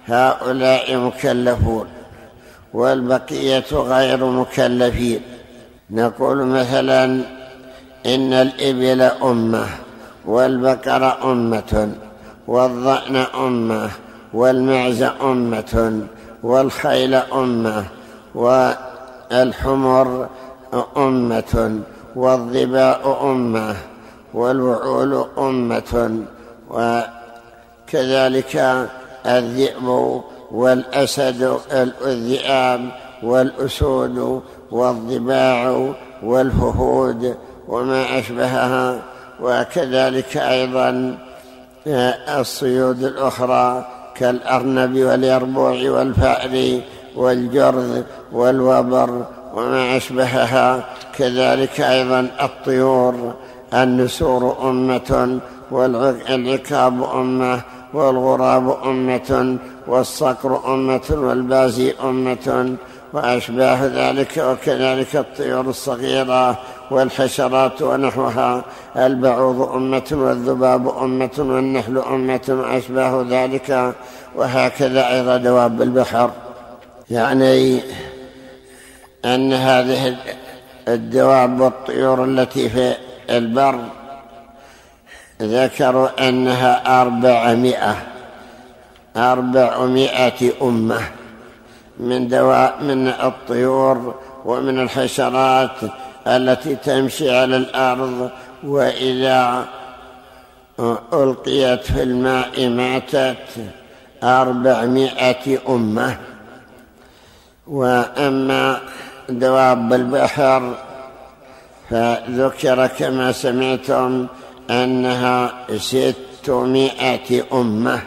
هؤلاء 0.07 0.97
مكلفون 0.97 1.87
والبقية 2.73 3.65
غير 3.71 4.25
مكلفين. 4.25 5.21
نقول 5.91 6.45
مثلا 6.45 7.03
إن 8.05 8.33
الإبل 8.33 9.01
أمة 9.01 9.65
والبقر 10.25 11.31
أمة 11.31 11.91
والضأن 12.47 13.15
أمة 13.15 13.89
والمعز 14.33 15.03
أمة 15.03 16.01
والخيل 16.43 17.15
أمة 17.15 17.85
والحمر 18.35 20.29
أمة 20.97 21.79
والظباء 22.15 23.31
أمة 23.31 23.75
والوعول 24.33 25.25
أمة 25.37 26.23
وكذلك 27.89 28.87
الذئب 29.25 30.21
والأسد 30.51 31.57
الذئاب 31.71 32.89
والأسود 33.23 34.41
والضباع 34.71 35.91
والفهود 36.23 37.35
وما 37.67 38.19
أشبهها 38.19 38.99
وكذلك 39.41 40.37
أيضا 40.37 41.17
الصيود 42.39 43.03
الأخرى 43.03 43.85
كالأرنب 44.15 44.97
واليربوع 44.97 45.89
والفأر 45.89 46.81
والجرذ 47.15 48.03
والوبر 48.31 49.25
وما 49.53 49.97
أشبهها. 49.97 50.85
كذلك 51.17 51.81
أيضا 51.81 52.27
الطيور 52.41 53.33
النسور 53.73 54.69
أمة 54.69 55.39
والعقاب 55.71 57.03
أمة 57.03 57.61
والغراب 57.93 58.77
أمة 58.85 59.57
والصقر 59.87 60.73
أمة 60.73 61.07
والبازي 61.11 61.93
أمة 62.03 62.75
وأشباه 63.13 63.85
ذلك 63.85 64.37
وكذلك 64.37 65.15
الطيور 65.15 65.61
الصغيرة 65.61 66.57
والحشرات 66.91 67.81
ونحوها. 67.81 68.63
البعوض 68.97 69.61
أمة 69.61 70.09
والذباب 70.11 70.97
أمة 70.97 71.29
والنحل 71.37 71.97
أمة 71.97 72.41
وأشباه 72.49 73.25
ذلك. 73.29 73.93
وهكذا 74.35 75.09
أيضا 75.09 75.37
دواب 75.37 75.81
البحر. 75.81 76.31
يعني 77.11 77.81
أن 79.25 79.53
هذه 79.53 80.15
الدواب 80.87 81.61
والطيور 81.61 82.23
التي 82.25 82.69
في 82.69 82.93
البر 83.29 83.79
ذكروا 85.41 86.29
أنها 86.29 87.01
أربعمائة 87.01 87.95
أربعمائة 89.17 90.51
أمة. 90.61 91.18
من 91.99 92.27
دواء 92.27 92.83
من 92.83 93.07
الطيور 93.07 94.15
ومن 94.45 94.79
الحشرات 94.79 95.77
التي 96.27 96.75
تمشي 96.75 97.37
على 97.37 97.57
الأرض 97.57 98.29
وإذا 98.63 99.65
ألقيت 101.13 101.83
في 101.83 102.03
الماء 102.03 102.69
ماتت 102.69 103.37
أربعمائة 104.23 105.59
أمة. 105.69 106.17
وأما 107.67 108.79
دواب 109.29 109.93
البحر 109.93 110.75
فذكر 111.89 112.87
كما 112.87 113.31
سمعتم 113.31 114.27
أنها 114.69 115.53
ستمائة 115.77 117.43
أمة 117.53 118.01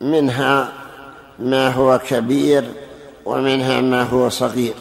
منها 0.00 0.68
ما 1.38 1.68
هو 1.68 1.98
كبير 2.08 2.64
ومنها 3.24 3.80
ما 3.80 4.02
هو 4.02 4.28
صغير. 4.28 4.74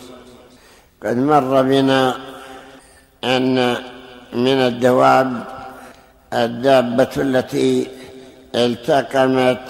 قد 1.03 1.17
مر 1.17 1.61
بنا 1.61 2.15
أن 3.23 3.75
من 4.33 4.47
الدواب 4.47 5.43
الدابة 6.33 7.09
التي 7.17 7.87
التقمت 8.55 9.67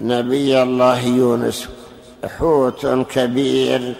نبي 0.00 0.62
الله 0.62 1.06
يونس. 1.06 1.68
حوت 2.38 2.86
كبير 2.86 3.94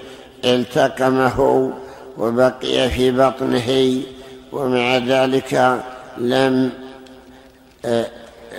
التقمه 0.44 1.72
وبقي 2.18 2.90
في 2.90 3.10
بطنه 3.10 4.02
ومع 4.52 4.96
ذلك 4.96 5.82
لم 6.18 6.70
آه، 7.84 8.06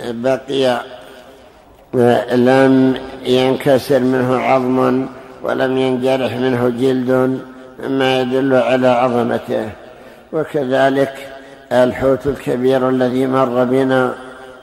بقي 0.04 0.80
لم 2.34 2.94
ينكسر 3.22 4.00
منه 4.00 4.38
عظم 4.38 5.06
ولم 5.42 5.78
ينجرح 5.78 6.36
منه 6.36 6.68
جلد 6.68 7.40
مما 7.82 8.20
يدل 8.20 8.54
على 8.54 8.88
عظمته. 8.88 9.70
وكذلك 10.32 11.12
الحوت 11.72 12.26
الكبير 12.26 12.88
الذي 12.88 13.26
مر 13.26 13.64
بنا 13.64 14.14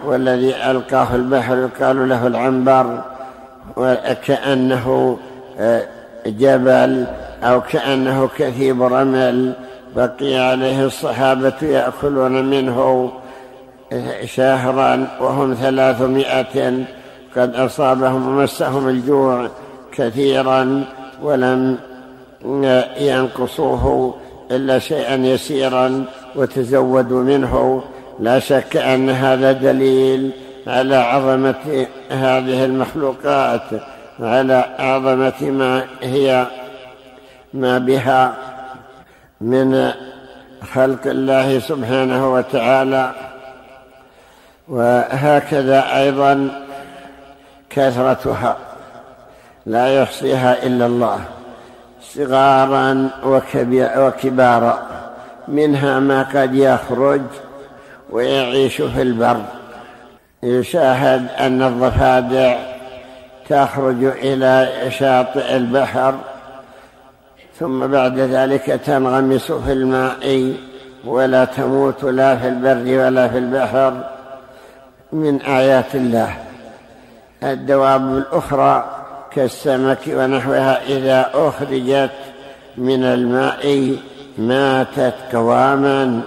والذي 0.06 0.56
ألقاه 0.56 1.16
البحر 1.16 1.58
يقال 1.58 2.10
له 2.10 2.28
العنبر 2.28 3.02
وكأنه 3.76 5.18
آه، 5.60 5.84
جبل 6.26 7.06
أو 7.44 7.62
كأنه 7.62 8.30
كثيب 8.38 8.84
رمل 8.84 9.54
بقي 9.96 10.36
عليه 10.36 10.86
الصحابة 10.86 11.54
يأكلون 11.62 12.46
منه 12.46 13.12
شهرا 14.26 15.08
وهم 15.22 15.54
ثلاثمائة 15.54 16.86
قد 17.38 17.56
أصابهم 17.56 18.28
ومسهم 18.28 18.90
الجوع 18.90 19.50
كثيرا 19.92 20.84
ولم 21.22 21.78
ينقصوه 23.00 24.16
إلا 24.52 24.80
شيئا 24.80 25.16
يسيرا 25.16 26.06
وتزودوا 26.36 27.24
منه. 27.24 27.84
لا 28.20 28.40
شك 28.40 28.78
أن 28.78 29.10
هذا 29.10 29.52
دليل 29.52 30.32
على 30.68 30.96
عظمة 30.96 31.86
هذه 32.10 32.66
المخلوقات 32.66 33.62
على 34.20 34.66
عظمة 34.80 35.42
ما 35.42 35.84
هي 36.02 36.48
ما 37.54 37.78
بها 37.78 38.34
من 39.42 39.92
خلق 40.74 41.06
الله 41.06 41.60
سبحانه 41.60 42.34
وتعالى. 42.34 43.12
وهكذا 44.68 45.98
أيضا 45.98 46.67
كثرتها 47.70 48.58
لا 49.66 50.02
يحصيها 50.02 50.64
إلا 50.64 50.86
الله 50.86 51.20
صغارا 52.02 53.10
وكبارا 53.98 54.80
منها 55.48 56.00
ما 56.00 56.24
قد 56.24 56.56
يخرج 56.56 57.22
ويعيش 58.10 58.82
في 58.82 59.02
البر. 59.02 59.42
يشاهد 60.44 61.28
أن 61.40 61.62
الضفادع 61.62 62.58
تخرج 63.50 64.04
إلى 64.04 64.70
شاطئ 64.90 65.56
البحر 65.56 66.16
ثم 67.60 67.88
بعد 67.88 68.20
ذلك 68.20 68.66
تنغمس 68.66 69.52
في 69.52 69.72
الماء 69.72 70.54
ولا 71.06 71.46
تموت 71.46 72.04
لا 72.04 72.36
في 72.36 72.48
البر 72.48 73.06
ولا 73.06 73.28
في 73.28 73.38
البحر 73.38 74.04
من 75.12 75.42
آيات 75.42 75.96
الله. 75.96 76.47
الدواب 77.44 78.18
الأخرى 78.18 78.86
كالسمك 79.32 80.00
ونحوها 80.08 80.86
إذا 80.88 81.30
أخرجت 81.34 82.12
من 82.78 83.04
الماء 83.04 83.96
ماتت 84.38 85.14
قواما 85.34 86.22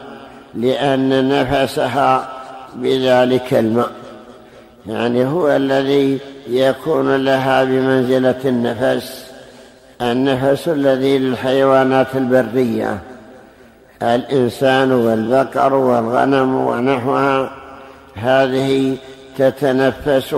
لأن 0.55 1.29
نفسها 1.29 2.29
بذلك 2.75 3.55
الماء. 3.55 3.91
يعني 4.87 5.27
هو 5.27 5.49
الذي 5.49 6.19
يكون 6.49 7.17
لها 7.17 7.65
بمنزلة 7.65 8.41
النفس 8.45 9.31
النفس 10.03 10.69
الذي 10.69 11.19
للحيوانات 11.19 12.07
البرية 12.15 12.99
الإنسان 14.03 14.93
والبقر 14.93 15.75
والغنم 15.75 16.55
ونحوها 16.55 17.51
هذه 18.15 18.97
تتنفس 19.39 20.37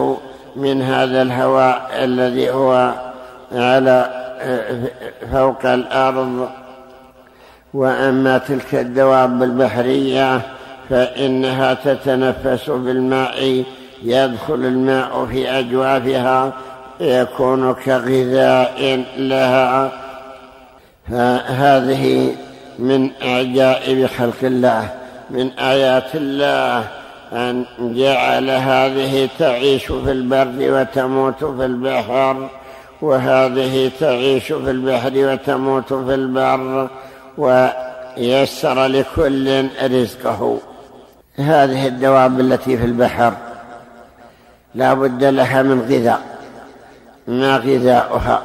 من 0.56 0.82
هذا 0.82 1.22
الهواء 1.22 1.90
الذي 1.92 2.50
هو 2.50 2.94
على 3.52 4.22
فوق 5.32 5.66
الأرض. 5.66 6.48
وأما 7.74 8.38
تلك 8.38 8.74
الدواب 8.74 9.42
البحرية 9.42 10.40
فإنها 10.90 11.74
تتنفس 11.74 12.70
بالماء 12.70 13.64
يدخل 14.02 14.54
الماء 14.54 15.26
في 15.26 15.50
أجوافها 15.58 16.52
يكون 17.00 17.74
كغذاء 17.74 19.04
لها. 19.16 19.92
فهذه 21.10 22.34
من 22.78 23.10
عجائب 23.22 24.06
خلق 24.06 24.42
الله 24.42 24.88
من 25.30 25.50
آيات 25.58 26.14
الله. 26.14 26.84
أن 27.32 27.64
جعل 27.80 28.50
هذه 28.50 29.28
تعيش 29.38 29.84
في 29.86 30.12
البر 30.12 30.54
وتموت 30.58 31.44
في 31.44 31.64
البحر 31.64 32.48
وهذه 33.02 33.90
تعيش 34.00 34.52
في 34.52 34.70
البحر 34.70 35.12
وتموت 35.14 35.92
في 35.92 36.14
البر 36.14 36.88
ويسر 37.38 38.86
لكل 38.86 39.68
رزقه. 39.82 40.58
هذه 41.36 41.86
الدواب 41.86 42.40
التي 42.40 42.76
في 42.76 42.84
البحر 42.84 43.32
لا 44.74 44.94
بد 44.94 45.24
لها 45.24 45.62
من 45.62 45.80
غذاء. 45.80 46.20
ما 47.28 47.56
غذاؤها؟ 47.56 48.42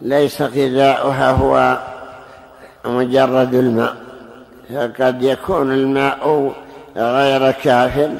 ليس 0.00 0.42
غذاؤها 0.42 1.30
هو 1.30 1.78
مجرد 2.84 3.54
الماء. 3.54 3.96
فقد 4.74 5.22
يكون 5.22 5.72
الماء 5.72 6.52
غير 6.96 7.50
كاف 7.50 8.10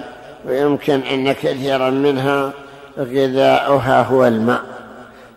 ويمكن 0.49 1.01
أن 1.01 1.33
كثيرا 1.33 1.91
منها 1.91 2.53
غذاؤها 2.99 4.03
هو 4.03 4.27
الماء. 4.27 4.61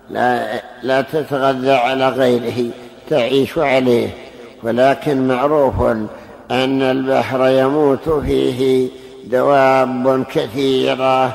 لا, 0.09 0.61
لا 0.83 1.01
تتغذى 1.01 1.71
على 1.71 2.09
غيره 2.09 2.71
تعيش 3.09 3.57
عليه. 3.57 4.09
ولكن 4.63 5.27
معروف 5.27 5.81
أن 6.51 6.81
البحر 6.81 7.47
يموت 7.47 8.09
فيه 8.09 8.89
دواب 9.25 10.23
كثيرة. 10.23 11.33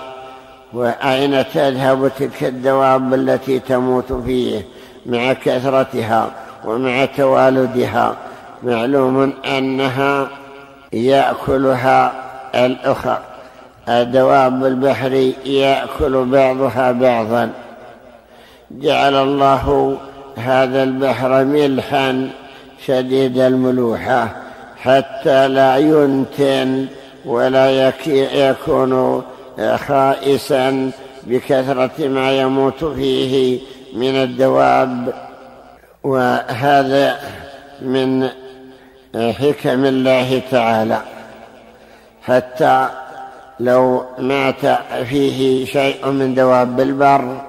وأين 0.73 1.45
تذهب 1.55 2.11
تلك 2.19 2.45
الدواب 2.45 3.15
التي 3.15 3.59
تموت 3.59 4.13
فيه؟ 4.13 4.63
مع 5.07 5.33
كثرتها 5.33 6.31
ومع 6.65 7.05
توالدها. 7.05 8.17
معلوم 8.63 9.33
أنها 9.45 10.29
يأكلها 10.93 12.13
الأخر 12.55 13.19
دواب 13.89 14.65
البحر 14.65 15.13
يأكل 15.45 16.25
بعضها 16.25 16.93
بعضا. 16.93 17.51
جعل 18.71 19.15
الله 19.15 19.97
هذا 20.37 20.83
البحر 20.83 21.45
ملحا 21.45 22.31
شديد 22.87 23.39
الملوحة 23.39 24.37
حتى 24.77 25.49
لا 25.49 25.77
ينتن 25.77 26.87
ولا 27.25 27.93
يكون 28.33 29.23
خائسا 29.77 30.91
بكثرة 31.27 32.09
ما 32.09 32.33
يموت 32.41 32.85
فيه 32.85 33.59
من 33.95 34.15
الدواب. 34.15 35.15
وهذا 36.05 37.19
من 37.83 38.29
حكم 39.19 39.85
الله 39.85 40.43
تعالى. 40.51 41.03
حتى 42.23 42.89
لو 43.61 44.05
مات 44.19 44.67
فيه 45.09 45.65
شيء 45.65 46.11
من 46.11 46.35
دواب 46.35 46.81
البر 46.81 47.43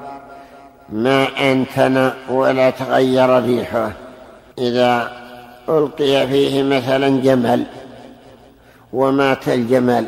ما 0.89 1.27
أنتن 1.51 2.11
ولا 2.29 2.69
تغير 2.69 3.43
ريحه. 3.43 3.91
إذا 4.57 5.11
ألقي 5.69 6.27
فيه 6.27 6.63
مثلا 6.63 7.21
جمل 7.21 7.63
ومات 8.93 9.47
الجمل 9.47 10.05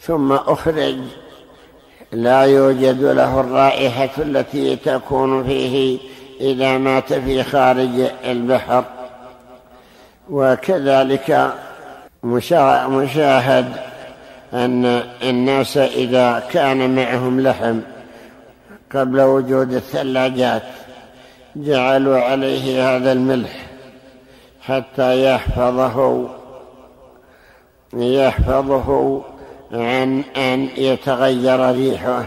ثم 0.00 0.32
أخرج 0.32 0.96
لا 2.12 2.42
يوجد 2.42 3.02
له 3.02 3.40
الرائحة 3.40 4.10
التي 4.18 4.76
تكون 4.76 5.44
فيه 5.44 5.98
إذا 6.40 6.78
مات 6.78 7.12
في 7.12 7.42
خارج 7.42 8.10
البحر. 8.24 8.84
وكذلك 10.30 11.52
مشاهد 12.24 13.72
أن 14.52 15.02
الناس 15.22 15.76
إذا 15.76 16.42
كان 16.50 16.94
معهم 16.96 17.40
لحم 17.40 17.80
قبل 18.94 19.20
وجود 19.20 19.72
الثلاجات 19.72 20.62
جعلوا 21.56 22.18
عليه 22.18 22.96
هذا 22.96 23.12
الملح 23.12 23.66
حتى 24.60 25.24
يحفظه 25.24 26.28
يحفظه 27.94 29.22
عن 29.72 30.22
أن 30.36 30.68
يتغير 30.76 31.70
ريحه 31.70 32.24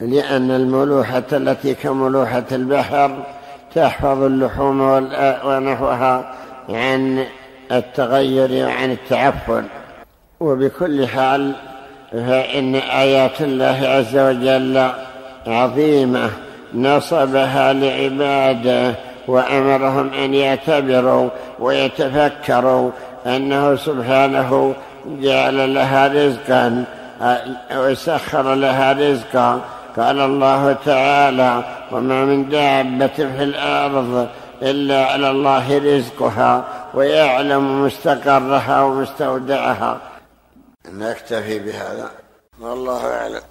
لأن 0.00 0.50
الملوحة 0.50 1.22
التي 1.32 1.74
كملوحة 1.74 2.44
البحر 2.52 3.24
تحفظ 3.74 4.22
اللحوم 4.22 4.80
ونحوها 5.44 6.34
عن 6.68 7.24
التغير 7.72 8.66
وعن 8.66 8.90
التعفن. 8.90 9.64
وبكل 10.40 11.06
حال 11.06 11.52
فإن 12.12 12.74
آيات 12.74 13.40
الله 13.40 13.78
عز 13.82 14.16
وجل 14.16 14.88
عظيمة 15.46 16.30
نصبها 16.74 17.72
لعباده 17.72 18.94
وأمرهم 19.28 20.10
أن 20.24 20.34
يعتبروا 20.34 21.28
ويتفكروا 21.58 22.90
أنه 23.26 23.76
سبحانه 23.76 24.74
جعل 25.06 25.74
لها 25.74 26.08
رزقا 26.08 26.84
وسخر 27.76 28.54
لها 28.54 28.92
رزقا. 28.92 29.60
قال 29.96 30.20
الله 30.20 30.76
تعالى 30.84 31.62
وما 31.92 32.24
من 32.24 32.48
دابة 32.48 33.06
في 33.06 33.42
الأرض 33.42 34.28
إلا 34.62 35.06
على 35.06 35.30
الله 35.30 35.78
رزقها 35.78 36.64
ويعلم 36.94 37.84
مستقرها 37.84 38.82
ومستودعها. 38.82 40.00
نكتفي 40.92 41.58
بهذا. 41.58 42.10
والله 42.60 43.06
أعلم. 43.06 43.42